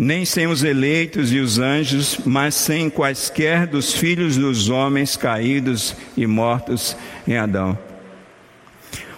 nem 0.00 0.24
sem 0.24 0.46
os 0.46 0.64
eleitos 0.64 1.30
e 1.30 1.38
os 1.40 1.58
anjos, 1.58 2.18
mas 2.24 2.54
sem 2.54 2.88
quaisquer 2.88 3.66
dos 3.66 3.92
filhos 3.92 4.38
dos 4.38 4.70
homens 4.70 5.14
caídos 5.14 5.94
e 6.16 6.26
mortos 6.26 6.96
em 7.28 7.36
Adão. 7.36 7.78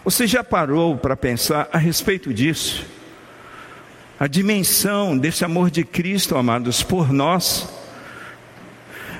Você 0.05 0.27
já 0.27 0.43
parou 0.43 0.97
para 0.97 1.17
pensar 1.17 1.69
a 1.73 1.79
respeito 1.79 2.35
disso? 2.35 2.85
A 4.19 4.27
dimensão 4.27 5.17
desse 5.17 5.45
amor 5.45 5.71
de 5.71 5.85
Cristo, 5.85 6.37
amados, 6.37 6.83
por 6.83 7.13
nós. 7.13 7.69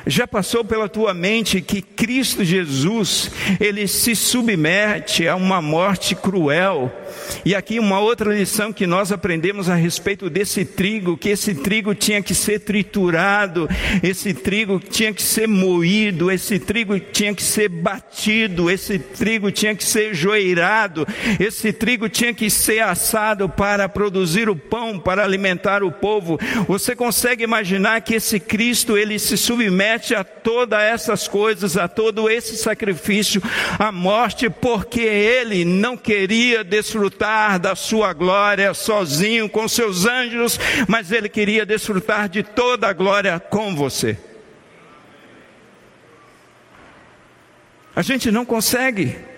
Já 0.05 0.27
passou 0.27 0.65
pela 0.65 0.89
tua 0.89 1.15
mente 1.15 1.61
que 1.61 1.81
Cristo 1.81 2.43
Jesus, 2.43 3.31
ele 3.61 3.87
se 3.87 4.17
submete 4.17 5.29
a 5.29 5.37
uma 5.37 5.63
morte 5.63 6.17
cruel. 6.17 6.93
E 7.45 7.55
aqui 7.55 7.79
uma 7.79 8.01
outra 8.01 8.33
lição 8.35 8.73
que 8.73 8.87
nós 8.87 9.13
aprendemos 9.13 9.69
a 9.69 9.75
respeito 9.75 10.31
desse 10.31 10.65
trigo, 10.65 11.17
que 11.17 11.29
esse 11.29 11.55
trigo 11.55 11.95
tinha 11.95 12.23
que 12.23 12.35
ser 12.35 12.61
triturado, 12.61 13.69
esse 14.03 14.33
trigo 14.33 14.81
tinha 14.81 15.13
que 15.13 15.23
ser 15.23 15.47
moído, 15.47 16.31
esse 16.31 16.59
trigo 16.59 16.99
tinha 16.99 17.35
que 17.35 17.43
ser 17.43 17.69
batido, 17.69 18.71
esse 18.71 18.99
trigo 18.99 19.51
tinha 19.51 19.75
que 19.75 19.85
ser 19.85 20.15
joeirado, 20.15 21.07
esse 21.39 21.73
trigo 21.73 22.09
tinha 22.09 22.33
que 22.33 22.49
ser 22.49 22.81
assado 22.81 23.49
para 23.49 23.89
produzir 23.89 24.49
o 24.49 24.57
pão, 24.57 24.99
para 24.99 25.25
alimentar 25.25 25.83
o 25.83 25.93
povo. 25.93 26.39
Você 26.67 26.95
consegue 26.97 27.45
imaginar 27.45 28.01
que 28.01 28.15
esse 28.15 28.39
Cristo, 28.41 28.97
ele 28.97 29.19
se 29.19 29.37
submete 29.37 30.15
a 30.15 30.25
todas 30.25 30.81
essas 30.81 31.29
coisas, 31.29 31.77
a 31.77 31.89
todo 31.89 32.29
esse 32.29 32.57
sacrifício, 32.57 33.43
a 33.79 33.91
morte, 33.93 34.49
porque 34.49 35.01
ele 35.01 35.65
não 35.65 35.97
queria 35.97 36.65
desfrutar 36.65 37.02
da 37.61 37.75
sua 37.75 38.13
glória 38.13 38.75
sozinho 38.75 39.49
com 39.49 39.67
seus 39.69 40.07
anjos, 40.07 40.59
mas 40.89 41.11
ele 41.13 41.29
queria 41.29 41.65
desfrutar 41.65 42.29
de 42.29 42.43
toda 42.43 42.89
a 42.89 42.93
glória 42.93 43.39
com 43.41 43.75
você. 43.75 44.19
A 47.95 48.03
gente 48.03 48.31
não 48.31 48.45
consegue 48.45 49.32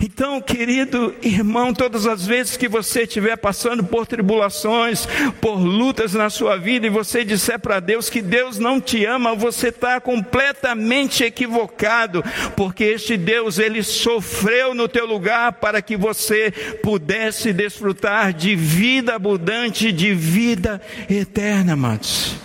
então, 0.00 0.40
querido 0.40 1.14
irmão, 1.22 1.72
todas 1.72 2.06
as 2.06 2.26
vezes 2.26 2.56
que 2.56 2.68
você 2.68 3.02
estiver 3.02 3.36
passando 3.36 3.84
por 3.84 4.06
tribulações, 4.06 5.06
por 5.40 5.56
lutas 5.56 6.14
na 6.14 6.28
sua 6.30 6.56
vida, 6.56 6.86
e 6.86 6.90
você 6.90 7.24
disser 7.24 7.58
para 7.58 7.80
Deus 7.80 8.10
que 8.10 8.20
Deus 8.20 8.58
não 8.58 8.80
te 8.80 9.04
ama, 9.04 9.34
você 9.34 9.68
está 9.68 10.00
completamente 10.00 11.22
equivocado, 11.24 12.24
porque 12.56 12.84
este 12.84 13.16
Deus, 13.16 13.58
ele 13.58 13.82
sofreu 13.82 14.74
no 14.74 14.88
teu 14.88 15.06
lugar 15.06 15.54
para 15.54 15.80
que 15.80 15.96
você 15.96 16.50
pudesse 16.82 17.52
desfrutar 17.52 18.32
de 18.32 18.56
vida 18.56 19.14
abundante, 19.14 19.92
de 19.92 20.12
vida 20.12 20.80
eterna, 21.08 21.74
amados. 21.74 22.36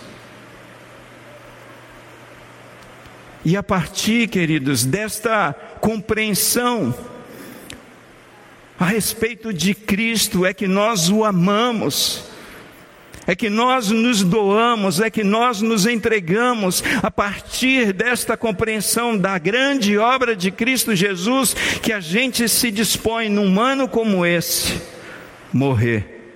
E 3.44 3.56
a 3.56 3.62
partir, 3.62 4.28
queridos, 4.28 4.84
desta 4.84 5.52
compreensão, 5.80 6.94
a 8.78 8.86
respeito 8.86 9.52
de 9.52 9.74
Cristo 9.74 10.44
é 10.44 10.52
que 10.52 10.66
nós 10.66 11.08
o 11.08 11.24
amamos, 11.24 12.24
é 13.26 13.34
que 13.34 13.48
nós 13.48 13.90
nos 13.90 14.22
doamos, 14.22 15.00
é 15.00 15.08
que 15.08 15.22
nós 15.22 15.62
nos 15.62 15.86
entregamos 15.86 16.82
a 17.02 17.10
partir 17.10 17.92
desta 17.92 18.36
compreensão 18.36 19.16
da 19.16 19.38
grande 19.38 19.96
obra 19.96 20.34
de 20.34 20.50
Cristo 20.50 20.94
Jesus, 20.94 21.54
que 21.82 21.92
a 21.92 22.00
gente 22.00 22.48
se 22.48 22.70
dispõe 22.70 23.28
num 23.28 23.60
ano 23.60 23.88
como 23.88 24.26
esse, 24.26 24.82
morrer, 25.52 26.34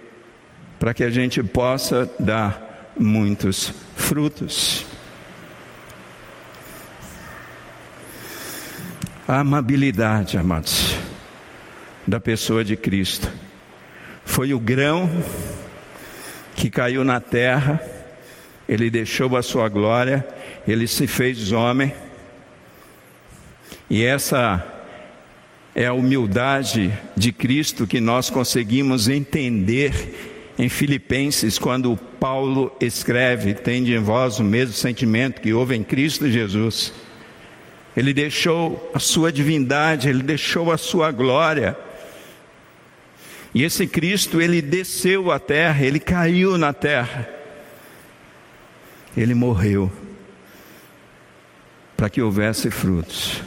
para 0.79 0.95
que 0.95 1.03
a 1.03 1.11
gente 1.11 1.43
possa 1.43 2.09
dar 2.21 2.93
muitos 2.97 3.73
frutos. 3.97 4.87
A 9.27 9.41
amabilidade, 9.41 10.39
amados 10.39 10.97
da 12.09 12.19
pessoa 12.19 12.65
de 12.65 12.75
Cristo. 12.75 13.31
Foi 14.25 14.55
o 14.55 14.59
grão 14.59 15.11
que 16.57 16.71
caiu 16.71 17.05
na 17.05 17.21
terra, 17.21 17.83
ele 18.67 18.89
deixou 18.89 19.37
a 19.37 19.43
sua 19.43 19.69
glória, 19.69 20.27
ele 20.67 20.87
se 20.87 21.07
fez 21.07 21.53
homem, 21.53 21.93
e 23.91 24.03
essa 24.05 24.67
é 25.75 25.87
a 25.87 25.93
humildade 25.93 26.91
de 27.15 27.31
Cristo 27.31 27.87
que 27.87 28.01
nós 28.01 28.31
conseguimos 28.31 29.07
entender 29.07 30.49
em 30.59 30.69
Filipenses, 30.71 31.59
quando 31.59 31.97
Paulo 32.19 32.75
escreve: 32.81 33.53
Tende 33.53 33.95
em 33.95 33.99
vós 33.99 34.39
o 34.39 34.45
mesmo 34.45 34.75
sentimento 34.75 35.43
que 35.43 35.53
houve 35.53 35.77
em 35.77 35.85
Cristo 35.85 36.29
Jesus. 36.29 36.93
Ele 37.95 38.15
deixou 38.15 38.91
a 38.95 38.99
sua 38.99 39.31
divindade, 39.31 40.09
ele 40.09 40.23
deixou 40.23 40.73
a 40.73 40.79
sua 40.79 41.13
glória 41.13 41.77
e 43.59 43.65
esse 43.65 43.89
Cristo, 43.89 44.41
ele 44.41 44.63
desceu 44.63 45.33
à 45.33 45.41
terra, 45.41 45.85
ele 45.85 45.99
caiu 45.99 46.57
na 46.57 46.73
terra, 46.73 47.29
ele 49.17 49.35
morreu 49.35 49.91
para 51.97 52.09
que 52.09 52.23
houvesse 52.23 52.71
frutos. 52.71 53.43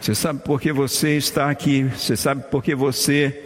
Você 0.00 0.14
sabe 0.14 0.44
por 0.44 0.60
que 0.60 0.72
você 0.72 1.16
está 1.16 1.50
aqui? 1.50 1.82
Você 1.82 2.16
sabe 2.16 2.44
por 2.44 2.62
que 2.62 2.76
você 2.76 3.42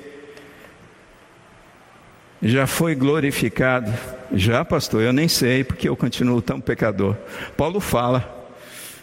já 2.42 2.66
foi 2.66 2.95
glorificado? 2.95 3.90
Já, 4.35 4.62
pastor, 4.62 5.01
eu 5.01 5.12
nem 5.14 5.27
sei, 5.27 5.64
porque 5.64 5.88
eu 5.88 5.97
continuo 5.97 6.42
tão 6.42 6.61
pecador. 6.61 7.16
Paulo 7.57 7.81
fala: 7.81 8.53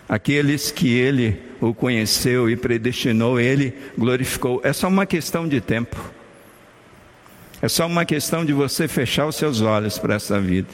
aqueles 0.07 0.69
que 0.69 0.93
ele 0.93 1.41
o 1.59 1.73
conheceu 1.73 2.47
e 2.47 2.55
predestinou, 2.55 3.39
ele 3.39 3.73
glorificou. 3.97 4.61
É 4.63 4.71
só 4.71 4.87
uma 4.87 5.07
questão 5.07 5.47
de 5.47 5.59
tempo. 5.59 6.12
É 7.63 7.69
só 7.69 7.87
uma 7.87 8.03
questão 8.03 8.43
de 8.43 8.51
você 8.51 8.89
fechar 8.89 9.25
os 9.25 9.37
seus 9.37 9.61
olhos 9.61 9.97
para 9.97 10.15
essa 10.15 10.37
vida. 10.37 10.67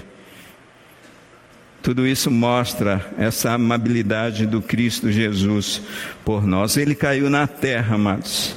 Tudo 1.84 2.08
isso 2.08 2.32
mostra 2.32 3.06
essa 3.16 3.52
amabilidade 3.52 4.48
do 4.48 4.60
Cristo 4.60 5.12
Jesus 5.12 5.84
por 6.26 6.48
nós. 6.48 6.78
Ele 6.78 6.96
caiu 6.96 7.30
na 7.30 7.46
terra, 7.46 7.94
amados. 7.94 8.56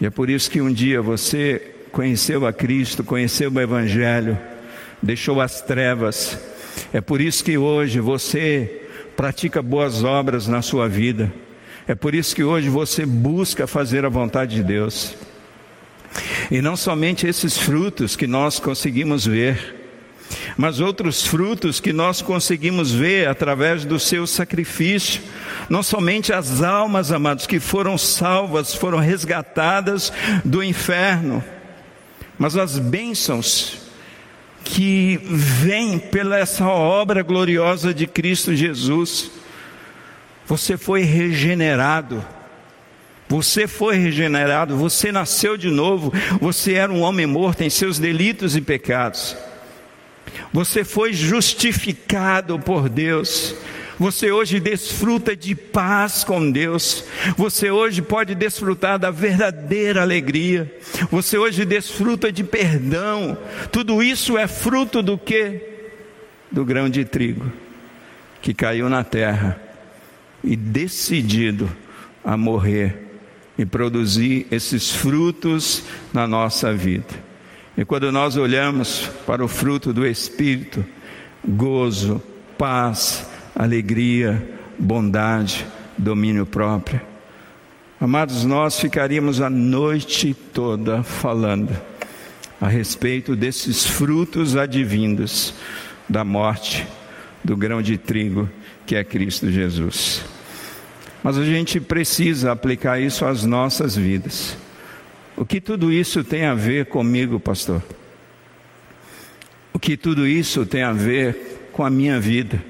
E 0.00 0.06
é 0.06 0.10
por 0.10 0.28
isso 0.28 0.50
que 0.50 0.60
um 0.60 0.72
dia 0.72 1.00
você 1.00 1.72
conheceu 1.92 2.44
a 2.44 2.52
Cristo, 2.52 3.04
conheceu 3.04 3.48
o 3.48 3.60
Evangelho, 3.60 4.36
deixou 5.00 5.40
as 5.40 5.60
trevas. 5.60 6.36
É 6.92 7.00
por 7.00 7.20
isso 7.20 7.44
que 7.44 7.56
hoje 7.56 8.00
você 8.00 8.88
pratica 9.16 9.62
boas 9.62 10.02
obras 10.02 10.48
na 10.48 10.62
sua 10.62 10.88
vida. 10.88 11.32
É 11.86 11.94
por 11.94 12.12
isso 12.12 12.34
que 12.34 12.42
hoje 12.42 12.68
você 12.68 13.06
busca 13.06 13.68
fazer 13.68 14.04
a 14.04 14.08
vontade 14.08 14.56
de 14.56 14.64
Deus. 14.64 15.14
E 16.50 16.60
não 16.60 16.76
somente 16.76 17.26
esses 17.26 17.56
frutos 17.56 18.16
que 18.16 18.26
nós 18.26 18.58
conseguimos 18.58 19.24
ver, 19.24 19.76
mas 20.56 20.80
outros 20.80 21.24
frutos 21.24 21.80
que 21.80 21.92
nós 21.92 22.20
conseguimos 22.20 22.90
ver 22.92 23.28
através 23.28 23.84
do 23.84 23.98
seu 24.00 24.26
sacrifício. 24.26 25.22
Não 25.68 25.82
somente 25.82 26.32
as 26.32 26.62
almas, 26.62 27.12
amados, 27.12 27.46
que 27.46 27.60
foram 27.60 27.96
salvas, 27.96 28.74
foram 28.74 28.98
resgatadas 28.98 30.12
do 30.44 30.62
inferno, 30.62 31.42
mas 32.38 32.56
as 32.56 32.78
bênçãos 32.78 33.78
que 34.64 35.20
vêm 35.24 35.98
pela 35.98 36.38
essa 36.38 36.66
obra 36.66 37.22
gloriosa 37.22 37.94
de 37.94 38.06
Cristo 38.06 38.54
Jesus. 38.54 39.30
Você 40.46 40.76
foi 40.76 41.02
regenerado 41.02 42.24
você 43.30 43.68
foi 43.68 43.94
regenerado, 43.94 44.76
você 44.76 45.12
nasceu 45.12 45.56
de 45.56 45.70
novo, 45.70 46.12
você 46.40 46.72
era 46.72 46.92
um 46.92 47.00
homem 47.00 47.26
morto 47.26 47.62
em 47.62 47.70
seus 47.70 47.96
delitos 47.96 48.56
e 48.56 48.60
pecados. 48.60 49.36
Você 50.52 50.82
foi 50.82 51.12
justificado 51.12 52.58
por 52.58 52.88
Deus. 52.88 53.54
Você 54.00 54.32
hoje 54.32 54.58
desfruta 54.58 55.36
de 55.36 55.54
paz 55.54 56.24
com 56.24 56.50
Deus. 56.50 57.04
Você 57.36 57.70
hoje 57.70 58.02
pode 58.02 58.34
desfrutar 58.34 58.98
da 58.98 59.12
verdadeira 59.12 60.02
alegria. 60.02 60.76
Você 61.08 61.38
hoje 61.38 61.64
desfruta 61.64 62.32
de 62.32 62.42
perdão. 62.42 63.38
Tudo 63.70 64.02
isso 64.02 64.36
é 64.36 64.48
fruto 64.48 65.00
do 65.04 65.16
que? 65.16 65.60
Do 66.50 66.64
grão 66.64 66.90
de 66.90 67.04
trigo 67.04 67.52
que 68.42 68.52
caiu 68.52 68.88
na 68.88 69.04
terra 69.04 69.60
e 70.42 70.56
decidido 70.56 71.70
a 72.24 72.36
morrer 72.36 73.09
e 73.60 73.66
produzir 73.66 74.46
esses 74.50 74.90
frutos 74.90 75.82
na 76.14 76.26
nossa 76.26 76.72
vida. 76.72 77.14
E 77.76 77.84
quando 77.84 78.10
nós 78.10 78.38
olhamos 78.38 79.10
para 79.26 79.44
o 79.44 79.48
fruto 79.48 79.92
do 79.92 80.06
Espírito, 80.06 80.82
gozo, 81.46 82.22
paz, 82.56 83.28
alegria, 83.54 84.42
bondade, 84.78 85.66
domínio 85.98 86.46
próprio. 86.46 87.02
Amados, 88.00 88.46
nós 88.46 88.80
ficaríamos 88.80 89.42
a 89.42 89.50
noite 89.50 90.32
toda 90.32 91.02
falando 91.02 91.78
a 92.58 92.66
respeito 92.66 93.36
desses 93.36 93.84
frutos 93.84 94.56
advindos 94.56 95.52
da 96.08 96.24
morte 96.24 96.86
do 97.44 97.54
grão 97.58 97.82
de 97.82 97.98
trigo 97.98 98.48
que 98.86 98.96
é 98.96 99.04
Cristo 99.04 99.50
Jesus. 99.50 100.39
Mas 101.22 101.36
a 101.36 101.44
gente 101.44 101.80
precisa 101.80 102.52
aplicar 102.52 103.00
isso 103.00 103.24
às 103.24 103.44
nossas 103.44 103.94
vidas. 103.96 104.56
O 105.36 105.44
que 105.44 105.60
tudo 105.60 105.92
isso 105.92 106.24
tem 106.24 106.44
a 106.44 106.54
ver 106.54 106.86
comigo, 106.86 107.38
pastor? 107.38 107.82
O 109.72 109.78
que 109.78 109.96
tudo 109.96 110.26
isso 110.26 110.66
tem 110.66 110.82
a 110.82 110.92
ver 110.92 111.68
com 111.72 111.84
a 111.84 111.90
minha 111.90 112.18
vida? 112.18 112.62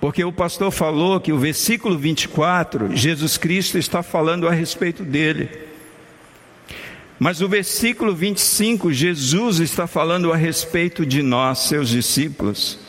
Porque 0.00 0.24
o 0.24 0.32
pastor 0.32 0.72
falou 0.72 1.20
que 1.20 1.32
o 1.32 1.38
versículo 1.38 1.96
24, 1.96 2.96
Jesus 2.96 3.36
Cristo 3.36 3.78
está 3.78 4.02
falando 4.02 4.48
a 4.48 4.52
respeito 4.52 5.04
dele. 5.04 5.48
Mas 7.20 7.40
o 7.40 7.48
versículo 7.48 8.12
25, 8.12 8.92
Jesus 8.92 9.60
está 9.60 9.86
falando 9.86 10.32
a 10.32 10.36
respeito 10.36 11.06
de 11.06 11.22
nós, 11.22 11.60
seus 11.60 11.88
discípulos. 11.88 12.81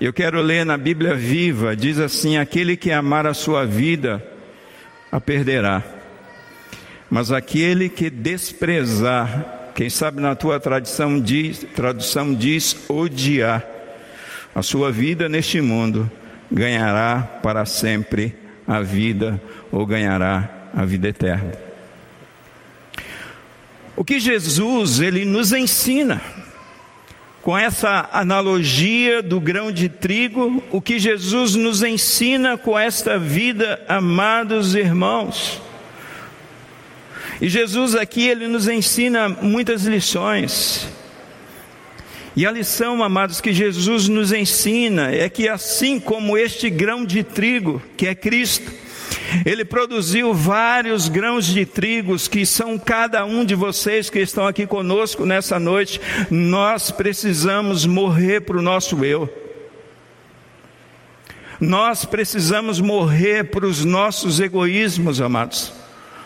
Eu 0.00 0.12
quero 0.12 0.40
ler 0.40 0.66
na 0.66 0.76
Bíblia 0.76 1.14
viva, 1.14 1.76
diz 1.76 1.98
assim: 1.98 2.36
aquele 2.36 2.76
que 2.76 2.90
amar 2.90 3.26
a 3.26 3.34
sua 3.34 3.64
vida, 3.64 4.24
a 5.10 5.20
perderá. 5.20 5.82
Mas 7.08 7.30
aquele 7.30 7.88
que 7.88 8.10
desprezar, 8.10 9.70
quem 9.74 9.88
sabe 9.88 10.20
na 10.20 10.34
tua 10.34 10.58
tradição 10.58 11.20
diz, 11.20 11.64
tradução 11.76 12.34
diz 12.34 12.76
odiar 12.88 13.64
a 14.52 14.62
sua 14.62 14.90
vida 14.90 15.28
neste 15.28 15.60
mundo, 15.60 16.10
ganhará 16.50 17.22
para 17.42 17.64
sempre 17.64 18.34
a 18.66 18.80
vida 18.80 19.40
ou 19.70 19.86
ganhará 19.86 20.48
a 20.74 20.84
vida 20.84 21.08
eterna. 21.08 21.52
O 23.96 24.04
que 24.04 24.18
Jesus 24.18 24.98
ele 24.98 25.24
nos 25.24 25.52
ensina 25.52 26.20
com 27.44 27.58
essa 27.58 28.08
analogia 28.10 29.22
do 29.22 29.38
grão 29.38 29.70
de 29.70 29.86
trigo, 29.86 30.64
o 30.72 30.80
que 30.80 30.98
Jesus 30.98 31.54
nos 31.54 31.82
ensina 31.82 32.56
com 32.56 32.76
esta 32.78 33.18
vida, 33.18 33.84
amados 33.86 34.74
irmãos. 34.74 35.60
E 37.42 37.48
Jesus 37.50 37.94
aqui 37.94 38.26
ele 38.26 38.48
nos 38.48 38.66
ensina 38.66 39.28
muitas 39.28 39.84
lições. 39.84 40.88
E 42.34 42.46
a 42.46 42.50
lição, 42.50 43.04
amados, 43.04 43.42
que 43.42 43.52
Jesus 43.52 44.08
nos 44.08 44.32
ensina 44.32 45.14
é 45.14 45.28
que 45.28 45.46
assim 45.46 46.00
como 46.00 46.38
este 46.38 46.70
grão 46.70 47.04
de 47.04 47.22
trigo, 47.22 47.82
que 47.94 48.06
é 48.06 48.14
Cristo, 48.14 48.72
ele 49.44 49.64
produziu 49.64 50.34
vários 50.34 51.08
grãos 51.08 51.46
de 51.46 51.64
trigos 51.64 52.28
que 52.28 52.44
são 52.44 52.78
cada 52.78 53.24
um 53.24 53.44
de 53.44 53.54
vocês 53.54 54.10
que 54.10 54.18
estão 54.20 54.46
aqui 54.46 54.66
conosco 54.66 55.24
nessa 55.24 55.58
noite. 55.58 56.00
Nós 56.30 56.90
precisamos 56.90 57.86
morrer 57.86 58.40
para 58.42 58.58
o 58.58 58.62
nosso 58.62 59.04
eu. 59.04 59.32
Nós 61.60 62.04
precisamos 62.04 62.80
morrer 62.80 63.44
para 63.44 63.66
os 63.66 63.84
nossos 63.84 64.40
egoísmos, 64.40 65.20
amados, 65.20 65.72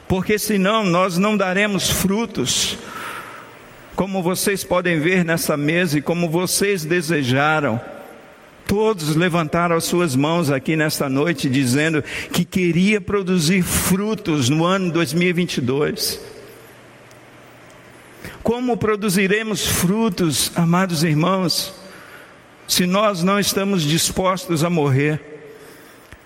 porque 0.09 0.39
senão 0.39 0.85
nós 0.85 1.19
não 1.19 1.37
daremos 1.37 1.91
frutos 1.91 2.79
como 3.99 4.23
vocês 4.23 4.63
podem 4.63 5.01
ver 5.01 5.25
nessa 5.25 5.57
mesa 5.57 5.99
e 5.99 6.03
como 6.03 6.31
vocês 6.31 6.85
desejaram. 6.85 7.81
Todos 8.69 9.17
levantaram 9.17 9.75
as 9.75 9.85
suas 9.85 10.15
mãos 10.15 10.51
aqui 10.51 10.77
nesta 10.77 11.09
noite 11.09 11.49
dizendo 11.49 12.05
que 12.31 12.45
queria 12.45 13.01
produzir 13.01 13.63
frutos 13.63 14.51
no 14.51 14.63
ano 14.63 14.93
2022. 14.93 16.21
Como 18.43 18.77
produziremos 18.77 19.67
frutos, 19.67 20.53
amados 20.55 21.03
irmãos, 21.03 21.73
se 22.67 22.85
nós 22.85 23.23
não 23.23 23.41
estamos 23.41 23.83
dispostos 23.85 24.63
a 24.63 24.69
morrer? 24.69 25.19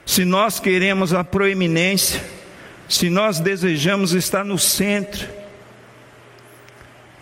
Se 0.05 0.25
nós 0.25 0.59
queremos 0.59 1.15
a 1.15 1.23
proeminência, 1.23 2.21
se 2.89 3.09
nós 3.09 3.39
desejamos 3.39 4.15
estar 4.15 4.45
no 4.45 4.59
centro, 4.59 5.29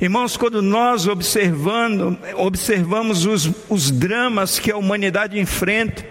Irmãos, 0.01 0.37
quando 0.37 0.63
nós 0.63 1.07
observando, 1.07 2.17
observamos 2.37 3.27
os, 3.27 3.51
os 3.69 3.91
dramas 3.91 4.59
que 4.59 4.71
a 4.71 4.77
humanidade 4.77 5.39
enfrenta, 5.39 6.05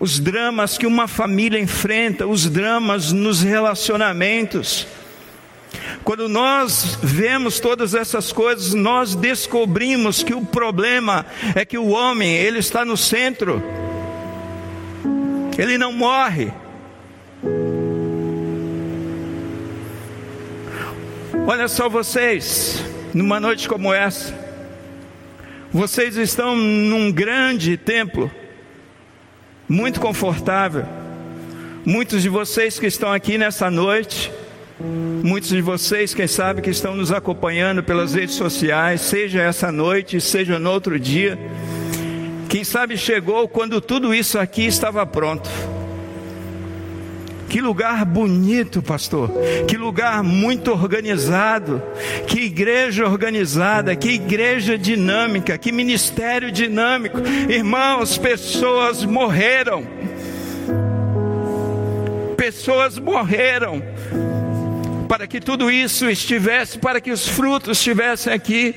os 0.00 0.18
dramas 0.18 0.76
que 0.76 0.86
uma 0.86 1.06
família 1.06 1.60
enfrenta, 1.60 2.26
os 2.26 2.50
dramas 2.50 3.12
nos 3.12 3.40
relacionamentos, 3.40 4.86
quando 6.02 6.28
nós 6.28 6.98
vemos 7.02 7.60
todas 7.60 7.94
essas 7.94 8.32
coisas, 8.32 8.74
nós 8.74 9.14
descobrimos 9.14 10.22
que 10.22 10.34
o 10.34 10.44
problema 10.44 11.24
é 11.54 11.64
que 11.64 11.78
o 11.78 11.88
homem, 11.88 12.34
ele 12.34 12.58
está 12.58 12.84
no 12.84 12.96
centro. 12.96 13.62
Ele 15.58 15.78
não 15.78 15.92
morre. 15.92 16.52
Olha 21.48 21.68
só 21.68 21.88
vocês, 21.88 22.82
numa 23.14 23.38
noite 23.38 23.68
como 23.68 23.94
essa, 23.94 24.34
vocês 25.70 26.16
estão 26.16 26.56
num 26.56 27.12
grande 27.12 27.76
templo, 27.76 28.28
muito 29.68 30.00
confortável. 30.00 30.84
Muitos 31.84 32.20
de 32.22 32.28
vocês 32.28 32.80
que 32.80 32.86
estão 32.86 33.12
aqui 33.12 33.38
nessa 33.38 33.70
noite, 33.70 34.32
muitos 35.22 35.50
de 35.50 35.60
vocês, 35.60 36.12
quem 36.12 36.26
sabe, 36.26 36.62
que 36.62 36.70
estão 36.70 36.96
nos 36.96 37.12
acompanhando 37.12 37.80
pelas 37.80 38.14
redes 38.14 38.34
sociais, 38.34 39.02
seja 39.02 39.40
essa 39.40 39.70
noite, 39.70 40.20
seja 40.20 40.58
no 40.58 40.68
outro 40.68 40.98
dia, 40.98 41.38
quem 42.48 42.64
sabe 42.64 42.98
chegou 42.98 43.46
quando 43.46 43.80
tudo 43.80 44.12
isso 44.12 44.36
aqui 44.36 44.66
estava 44.66 45.06
pronto. 45.06 45.48
Que 47.48 47.60
lugar 47.60 48.04
bonito, 48.04 48.82
pastor. 48.82 49.30
Que 49.68 49.76
lugar 49.76 50.22
muito 50.22 50.72
organizado. 50.72 51.82
Que 52.26 52.40
igreja 52.40 53.06
organizada. 53.06 53.94
Que 53.94 54.10
igreja 54.10 54.76
dinâmica. 54.76 55.56
Que 55.56 55.70
ministério 55.70 56.50
dinâmico. 56.50 57.18
Irmãos, 57.48 58.18
pessoas 58.18 59.04
morreram. 59.04 59.86
Pessoas 62.36 62.98
morreram. 62.98 63.82
Para 65.08 65.26
que 65.26 65.40
tudo 65.40 65.70
isso 65.70 66.10
estivesse, 66.10 66.78
para 66.78 67.00
que 67.00 67.12
os 67.12 67.28
frutos 67.28 67.78
estivessem 67.78 68.32
aqui. 68.32 68.74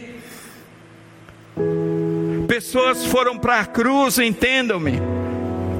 Pessoas 2.47 3.05
foram 3.05 3.37
para 3.37 3.61
a 3.61 3.65
cruz, 3.65 4.19
entendam-me 4.19 5.18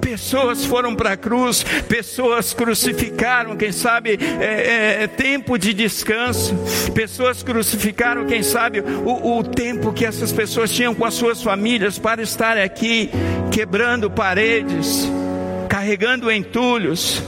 pessoas 0.09 0.65
foram 0.65 0.95
para 0.95 1.11
a 1.11 1.17
cruz, 1.17 1.63
pessoas 1.87 2.51
crucificaram, 2.51 3.55
quem 3.55 3.71
sabe, 3.71 4.17
é, 4.19 4.43
é, 4.43 5.03
é, 5.03 5.07
tempo 5.07 5.55
de 5.55 5.71
descanso, 5.71 6.55
pessoas 6.95 7.43
crucificaram, 7.43 8.25
quem 8.25 8.41
sabe, 8.41 8.81
o, 8.81 9.37
o 9.37 9.43
tempo 9.43 9.93
que 9.93 10.03
essas 10.03 10.31
pessoas 10.31 10.71
tinham 10.71 10.95
com 10.95 11.05
as 11.05 11.13
suas 11.13 11.43
famílias 11.43 11.99
para 11.99 12.23
estar 12.23 12.57
aqui, 12.57 13.11
quebrando 13.51 14.09
paredes, 14.09 15.07
carregando 15.69 16.31
entulhos 16.31 17.21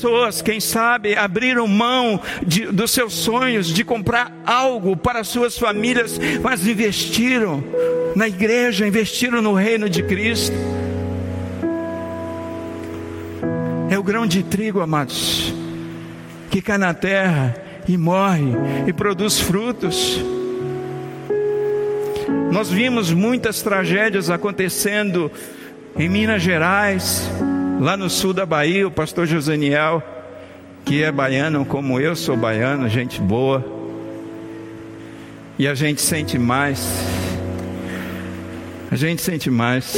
pessoas, 0.00 0.40
quem 0.40 0.60
sabe, 0.60 1.14
abriram 1.14 1.68
mão 1.68 2.18
de, 2.46 2.64
dos 2.66 2.90
seus 2.90 3.12
sonhos 3.12 3.66
de 3.66 3.84
comprar 3.84 4.34
algo 4.46 4.96
para 4.96 5.22
suas 5.22 5.58
famílias, 5.58 6.18
mas 6.42 6.66
investiram 6.66 7.62
na 8.16 8.26
igreja, 8.26 8.86
investiram 8.86 9.42
no 9.42 9.52
reino 9.52 9.90
de 9.90 10.02
Cristo. 10.02 10.56
É 13.90 13.98
o 13.98 14.02
grão 14.02 14.26
de 14.26 14.42
trigo, 14.42 14.80
amados, 14.80 15.52
que 16.50 16.62
cai 16.62 16.78
na 16.78 16.94
terra 16.94 17.54
e 17.86 17.98
morre 17.98 18.54
e 18.86 18.94
produz 18.94 19.38
frutos. 19.38 20.18
Nós 22.50 22.70
vimos 22.70 23.12
muitas 23.12 23.60
tragédias 23.60 24.30
acontecendo 24.30 25.30
em 25.94 26.08
Minas 26.08 26.40
Gerais, 26.40 27.28
lá 27.80 27.96
no 27.96 28.08
sul 28.08 28.32
da 28.32 28.46
Bahia, 28.46 28.86
o 28.86 28.90
pastor 28.92 29.26
Josaniel, 29.26 30.00
que 30.84 31.02
é 31.02 31.10
baiano 31.10 31.64
como 31.64 31.98
eu 31.98 32.14
sou 32.14 32.36
baiano, 32.36 32.88
gente 32.88 33.20
boa. 33.20 33.64
E 35.58 35.66
a 35.66 35.74
gente 35.74 36.00
sente 36.00 36.38
mais 36.38 37.10
a 38.90 38.96
gente 38.96 39.22
sente 39.22 39.48
mais, 39.48 39.94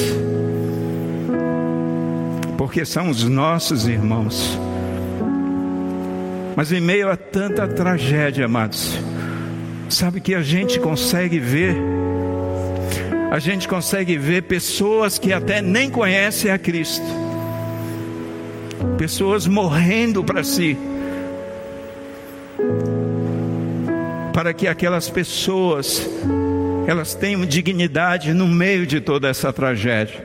porque 2.59 2.85
são 2.85 3.09
os 3.09 3.25
nossos 3.25 3.89
irmãos. 3.89 4.59
Mas 6.55 6.71
em 6.73 6.81
meio 6.81 7.11
a 7.11 7.17
tanta 7.17 7.67
tragédia, 7.67 8.45
amados, 8.45 8.99
sabe 9.89 10.21
que 10.21 10.35
a 10.35 10.43
gente 10.43 10.79
consegue 10.79 11.39
ver, 11.39 11.75
a 13.31 13.39
gente 13.39 13.67
consegue 13.67 14.19
ver 14.19 14.43
pessoas 14.43 15.19
que 15.19 15.33
até 15.33 15.63
nem 15.63 15.89
conhecem 15.89 16.51
a 16.51 16.59
Cristo, 16.59 17.07
pessoas 19.03 19.49
morrendo 19.49 20.23
para 20.23 20.45
si, 20.45 20.79
para 24.33 24.55
que 24.55 24.69
aquelas 24.69 25.11
pessoas 25.11 26.09
elas 26.87 27.13
tenham 27.13 27.45
dignidade 27.45 28.33
no 28.33 28.47
meio 28.47 28.87
de 28.87 29.01
toda 29.01 29.29
essa 29.29 29.53
tragédia, 29.53 30.25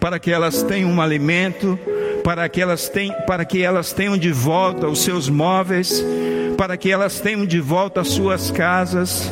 para 0.00 0.18
que 0.18 0.30
elas 0.30 0.62
tenham 0.62 0.92
um 0.92 1.02
alimento, 1.02 1.78
para 2.24 2.48
que 2.48 2.62
elas 2.62 2.88
tenham, 2.88 3.14
para 3.26 3.44
que 3.44 3.62
elas 3.62 3.92
tenham 3.92 4.16
de 4.16 4.32
volta 4.32 4.88
os 4.88 5.00
seus 5.00 5.28
móveis, 5.28 6.02
para 6.56 6.74
que 6.78 6.90
elas 6.90 7.20
tenham 7.20 7.44
de 7.44 7.60
volta 7.60 8.00
as 8.00 8.08
suas 8.08 8.50
casas. 8.50 9.30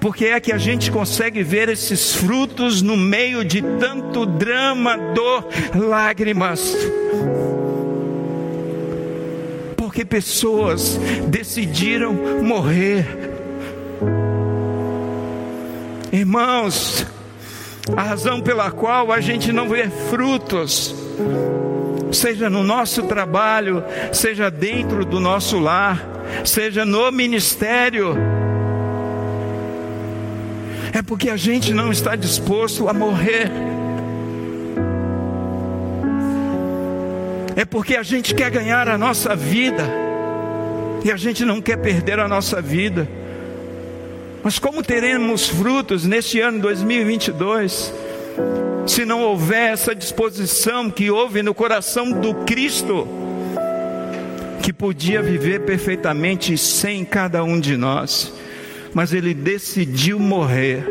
Porque 0.00 0.26
é 0.26 0.40
que 0.40 0.52
a 0.52 0.58
gente 0.58 0.90
consegue 0.90 1.42
ver 1.42 1.68
esses 1.68 2.14
frutos 2.14 2.80
no 2.80 2.96
meio 2.96 3.44
de 3.44 3.60
tanto 3.78 4.24
drama, 4.24 4.96
dor, 5.14 5.46
lágrimas 5.74 6.74
porque 9.90 10.04
pessoas 10.04 10.98
decidiram 11.26 12.14
morrer. 12.44 13.04
Irmãos, 16.12 17.04
a 17.96 18.02
razão 18.02 18.40
pela 18.40 18.70
qual 18.70 19.12
a 19.12 19.20
gente 19.20 19.52
não 19.52 19.68
vê 19.68 19.90
frutos, 20.08 20.94
seja 22.12 22.48
no 22.48 22.62
nosso 22.62 23.02
trabalho, 23.02 23.82
seja 24.12 24.48
dentro 24.48 25.04
do 25.04 25.18
nosso 25.18 25.58
lar, 25.58 26.00
seja 26.44 26.84
no 26.84 27.10
ministério, 27.10 28.14
é 30.92 31.02
porque 31.02 31.30
a 31.30 31.36
gente 31.36 31.72
não 31.72 31.90
está 31.92 32.16
disposto 32.16 32.88
a 32.88 32.92
morrer. 32.92 33.50
é 37.60 37.64
porque 37.66 37.94
a 37.94 38.02
gente 38.02 38.34
quer 38.34 38.50
ganhar 38.50 38.88
a 38.88 38.96
nossa 38.96 39.36
vida 39.36 39.84
e 41.04 41.12
a 41.12 41.16
gente 41.18 41.44
não 41.44 41.60
quer 41.60 41.76
perder 41.76 42.18
a 42.18 42.26
nossa 42.26 42.62
vida. 42.62 43.06
Mas 44.42 44.58
como 44.58 44.82
teremos 44.82 45.46
frutos 45.46 46.06
neste 46.06 46.40
ano 46.40 46.58
2022 46.60 47.92
se 48.86 49.04
não 49.04 49.22
houver 49.22 49.74
essa 49.74 49.94
disposição 49.94 50.90
que 50.90 51.10
houve 51.10 51.42
no 51.42 51.52
coração 51.52 52.10
do 52.10 52.34
Cristo, 52.46 53.06
que 54.62 54.72
podia 54.72 55.20
viver 55.20 55.60
perfeitamente 55.60 56.56
sem 56.56 57.04
cada 57.04 57.44
um 57.44 57.60
de 57.60 57.76
nós, 57.76 58.32
mas 58.94 59.12
ele 59.12 59.34
decidiu 59.34 60.18
morrer, 60.18 60.84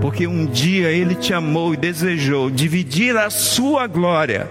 porque 0.00 0.26
um 0.26 0.46
dia 0.46 0.90
ele 0.90 1.14
te 1.14 1.32
amou 1.32 1.74
e 1.74 1.76
desejou 1.76 2.50
dividir 2.50 3.16
a 3.16 3.30
sua 3.30 3.86
glória 3.86 4.48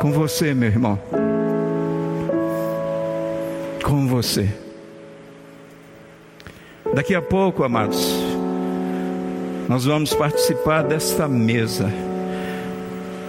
com 0.00 0.12
você, 0.12 0.54
meu 0.54 0.68
irmão. 0.68 0.98
Com 3.82 4.06
você. 4.06 4.48
Daqui 6.94 7.14
a 7.14 7.22
pouco, 7.22 7.62
amados, 7.62 8.14
nós 9.68 9.84
vamos 9.84 10.14
participar 10.14 10.82
desta 10.82 11.28
mesa 11.28 11.92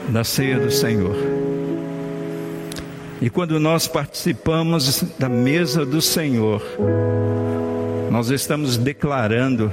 da 0.09 0.23
ceia 0.23 0.59
do 0.59 0.71
Senhor. 0.71 1.15
E 3.21 3.29
quando 3.29 3.59
nós 3.59 3.87
participamos 3.87 5.03
da 5.17 5.27
mesa 5.27 5.85
do 5.85 6.01
Senhor, 6.01 6.61
nós 8.18 8.32
estamos 8.32 8.78
declarando 8.78 9.72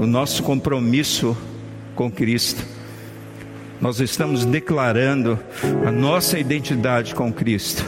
o 0.00 0.06
nosso 0.06 0.42
compromisso 0.42 1.36
com 1.94 2.10
Cristo. 2.10 2.64
Nós 3.78 4.00
estamos 4.00 4.46
declarando 4.46 5.38
a 5.86 5.92
nossa 5.92 6.38
identidade 6.38 7.14
com 7.14 7.30
Cristo. 7.30 7.84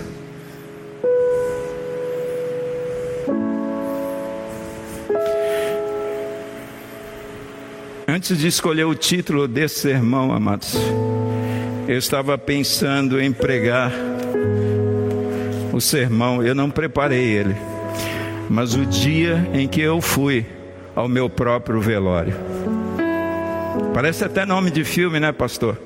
Antes 8.06 8.36
de 8.36 8.48
escolher 8.48 8.84
o 8.84 8.94
título 8.94 9.48
desse 9.48 9.80
sermão, 9.80 10.30
amados, 10.30 10.74
eu 11.88 11.96
estava 11.96 12.36
pensando 12.36 13.18
em 13.18 13.32
pregar 13.32 13.90
o 15.72 15.80
sermão, 15.80 16.42
eu 16.42 16.54
não 16.54 16.68
preparei 16.68 17.24
ele, 17.24 17.56
mas 18.48 18.74
o 18.74 18.84
dia 18.86 19.48
em 19.52 19.68
que 19.68 19.80
eu 19.80 20.00
fui 20.00 20.44
ao 20.94 21.08
meu 21.08 21.28
próprio 21.28 21.80
velório. 21.80 22.34
Parece 23.94 24.24
até 24.24 24.44
nome 24.44 24.70
de 24.70 24.84
filme, 24.84 25.20
né, 25.20 25.32
pastor? 25.32 25.78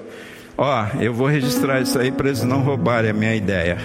Ó, 0.56 0.86
eu 1.00 1.12
vou 1.12 1.26
registrar 1.26 1.80
isso 1.80 1.98
aí 1.98 2.10
para 2.10 2.28
eles 2.28 2.42
não 2.42 2.62
roubarem 2.62 3.10
a 3.10 3.14
minha 3.14 3.34
ideia. 3.34 3.78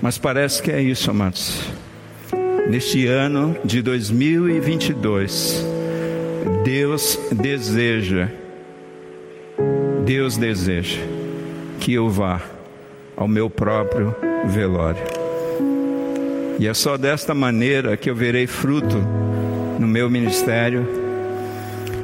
Mas 0.00 0.18
parece 0.18 0.62
que 0.62 0.70
é 0.70 0.80
isso, 0.80 1.10
amados. 1.10 1.60
Neste 2.68 3.06
ano 3.06 3.56
de 3.64 3.82
2022, 3.82 5.64
Deus 6.64 7.18
deseja, 7.32 8.28
Deus 10.04 10.36
deseja 10.36 11.00
que 11.80 11.92
eu 11.94 12.08
vá 12.08 12.40
ao 13.16 13.28
meu 13.28 13.50
próprio 13.50 14.14
velório. 14.46 15.21
E 16.58 16.68
é 16.68 16.74
só 16.74 16.96
desta 16.96 17.34
maneira 17.34 17.96
que 17.96 18.08
eu 18.08 18.14
verei 18.14 18.46
fruto 18.46 18.98
no 19.78 19.86
meu 19.86 20.08
ministério 20.08 21.02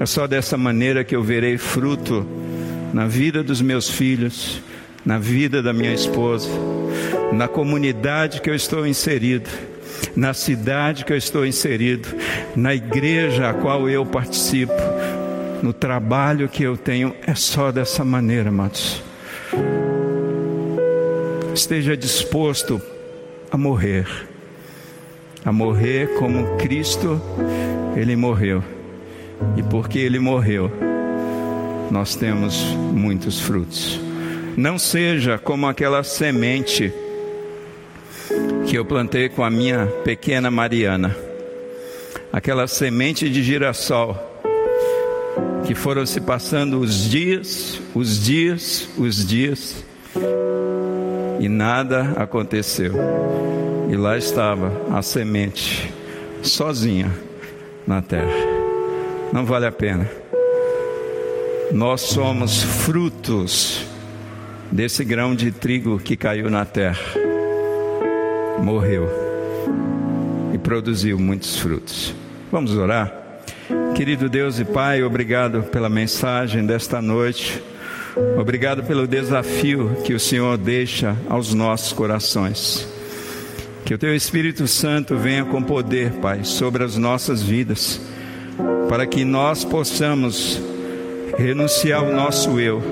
é 0.01 0.07
só 0.07 0.29
dessa 0.29 0.57
maneira 0.57 1.03
que 1.03 1.17
eu 1.17 1.23
verei 1.25 1.59
fruto 1.59 2.25
na 2.93 3.07
vida 3.07 3.43
dos 3.43 3.61
meus 3.61 3.91
filhos, 3.91 4.63
na 5.05 5.19
vida 5.19 5.61
da 5.61 5.73
minha 5.73 5.93
esposa, 5.93 6.49
na 7.33 7.49
comunidade 7.49 8.41
que 8.41 8.49
eu 8.49 8.55
estou 8.55 8.87
inserido, 8.87 9.51
na 10.15 10.33
cidade 10.33 11.05
que 11.05 11.13
eu 11.13 11.17
estou 11.17 11.45
inserido, 11.45 12.09
na 12.55 12.75
igreja 12.75 13.51
a 13.51 13.55
qual 13.55 13.91
eu 13.91 14.07
participo, 14.07 14.73
no 15.63 15.73
trabalho 15.73 16.49
que 16.49 16.63
eu 16.63 16.77
tenho. 16.77 17.13
É 17.27 17.35
só 17.35 17.73
dessa 17.73 18.05
maneira, 18.05 18.51
amados. 18.51 19.03
Esteja 21.53 21.97
disposto 21.97 22.81
a 23.51 23.57
morrer, 23.57 24.07
a 25.49 25.53
morrer 25.53 26.13
como 26.19 26.59
Cristo, 26.59 27.19
Ele 27.97 28.15
morreu. 28.15 28.63
E 29.57 29.63
porque 29.63 29.99
ele 29.99 30.19
morreu, 30.19 30.71
nós 31.91 32.15
temos 32.15 32.55
muitos 32.93 33.41
frutos. 33.41 33.99
Não 34.59 34.79
seja 34.79 35.39
como 35.39 35.67
aquela 35.67 36.03
semente 36.03 36.93
que 38.67 38.77
eu 38.77 38.85
plantei 38.85 39.31
com 39.31 39.43
a 39.43 39.49
minha 39.49 39.87
pequena 40.05 40.51
Mariana, 40.51 41.17
aquela 42.31 42.67
semente 42.67 43.31
de 43.31 43.43
girassol, 43.43 44.19
que 45.65 45.75
foram 45.75 46.05
se 46.05 46.21
passando 46.21 46.79
os 46.79 47.09
dias, 47.09 47.81
os 47.95 48.23
dias, 48.23 48.87
os 48.99 49.27
dias, 49.27 49.83
e 51.39 51.49
nada 51.49 52.13
aconteceu. 52.17 52.93
E 53.91 53.97
lá 53.97 54.19
estava 54.19 54.71
a 54.91 55.03
semente, 55.03 55.93
sozinha 56.43 57.11
na 57.87 58.03
terra 58.03 58.59
não 59.33 59.45
vale 59.45 59.67
a 59.67 59.73
pena. 59.73 60.09
Nós 61.73 62.01
somos 62.01 62.63
frutos 62.63 63.87
desse 64.71 65.05
grão 65.05 65.35
de 65.35 65.51
trigo 65.51 65.99
que 65.99 66.17
caiu 66.17 66.51
na 66.51 66.65
terra, 66.65 66.99
morreu 68.63 69.09
e 70.55 70.59
produziu 70.59 71.19
muitos 71.19 71.59
frutos. 71.59 72.15
Vamos 72.51 72.77
orar? 72.77 73.13
Querido 73.95 74.29
Deus 74.29 74.59
e 74.59 74.65
Pai, 74.65 75.03
obrigado 75.03 75.65
pela 75.65 75.89
mensagem 75.89 76.65
desta 76.65 77.03
noite. 77.03 77.63
Obrigado 78.39 78.83
pelo 78.85 79.07
desafio 79.07 79.97
que 80.05 80.15
o 80.15 80.21
Senhor 80.21 80.57
deixa 80.57 81.17
aos 81.29 81.53
nossos 81.55 81.93
corações. 81.93 82.87
Que 83.85 83.95
o 83.95 83.99
Teu 83.99 84.15
Espírito 84.15 84.67
Santo 84.67 85.17
venha 85.17 85.45
com 85.45 85.63
poder, 85.63 86.13
Pai, 86.15 86.45
sobre 86.45 86.85
as 86.85 86.97
nossas 86.97 87.43
vidas 87.43 88.01
para 88.89 89.07
que 89.07 89.25
nós 89.25 89.65
possamos 89.65 90.61
renunciar 91.37 92.01
ao 92.01 92.13
nosso 92.13 92.59
eu, 92.59 92.83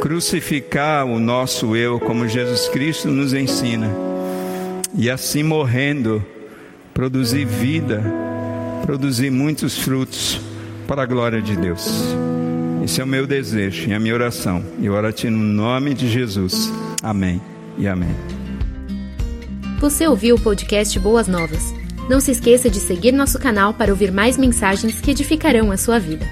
crucificar 0.00 1.04
o 1.04 1.18
nosso 1.20 1.76
eu, 1.76 2.00
como 2.00 2.26
Jesus 2.26 2.68
Cristo 2.68 3.08
nos 3.08 3.34
ensina, 3.34 3.88
e 4.94 5.10
assim 5.10 5.42
morrendo, 5.42 6.24
produzir 6.92 7.44
vida, 7.44 8.02
produzir 8.84 9.30
muitos 9.30 9.78
frutos 9.78 10.40
para 10.88 11.02
a 11.02 11.06
glória 11.06 11.40
de 11.40 11.54
Deus. 11.56 12.29
Esse 12.82 13.00
é 13.00 13.04
o 13.04 13.06
meu 13.06 13.26
desejo 13.26 13.88
e 13.88 13.92
a 13.92 14.00
minha 14.00 14.14
oração. 14.14 14.64
Eu 14.82 14.94
oro 14.94 15.06
a 15.06 15.12
Ti 15.12 15.28
no 15.28 15.38
nome 15.38 15.92
de 15.92 16.08
Jesus. 16.08 16.72
Amém 17.02 17.40
e 17.76 17.86
amém. 17.86 18.14
Você 19.78 20.06
ouviu 20.06 20.36
o 20.36 20.40
podcast 20.40 20.98
Boas 20.98 21.28
Novas? 21.28 21.74
Não 22.08 22.20
se 22.20 22.30
esqueça 22.30 22.70
de 22.70 22.80
seguir 22.80 23.12
nosso 23.12 23.38
canal 23.38 23.74
para 23.74 23.92
ouvir 23.92 24.10
mais 24.10 24.36
mensagens 24.36 24.98
que 25.00 25.10
edificarão 25.10 25.70
a 25.70 25.76
sua 25.76 25.98
vida. 25.98 26.26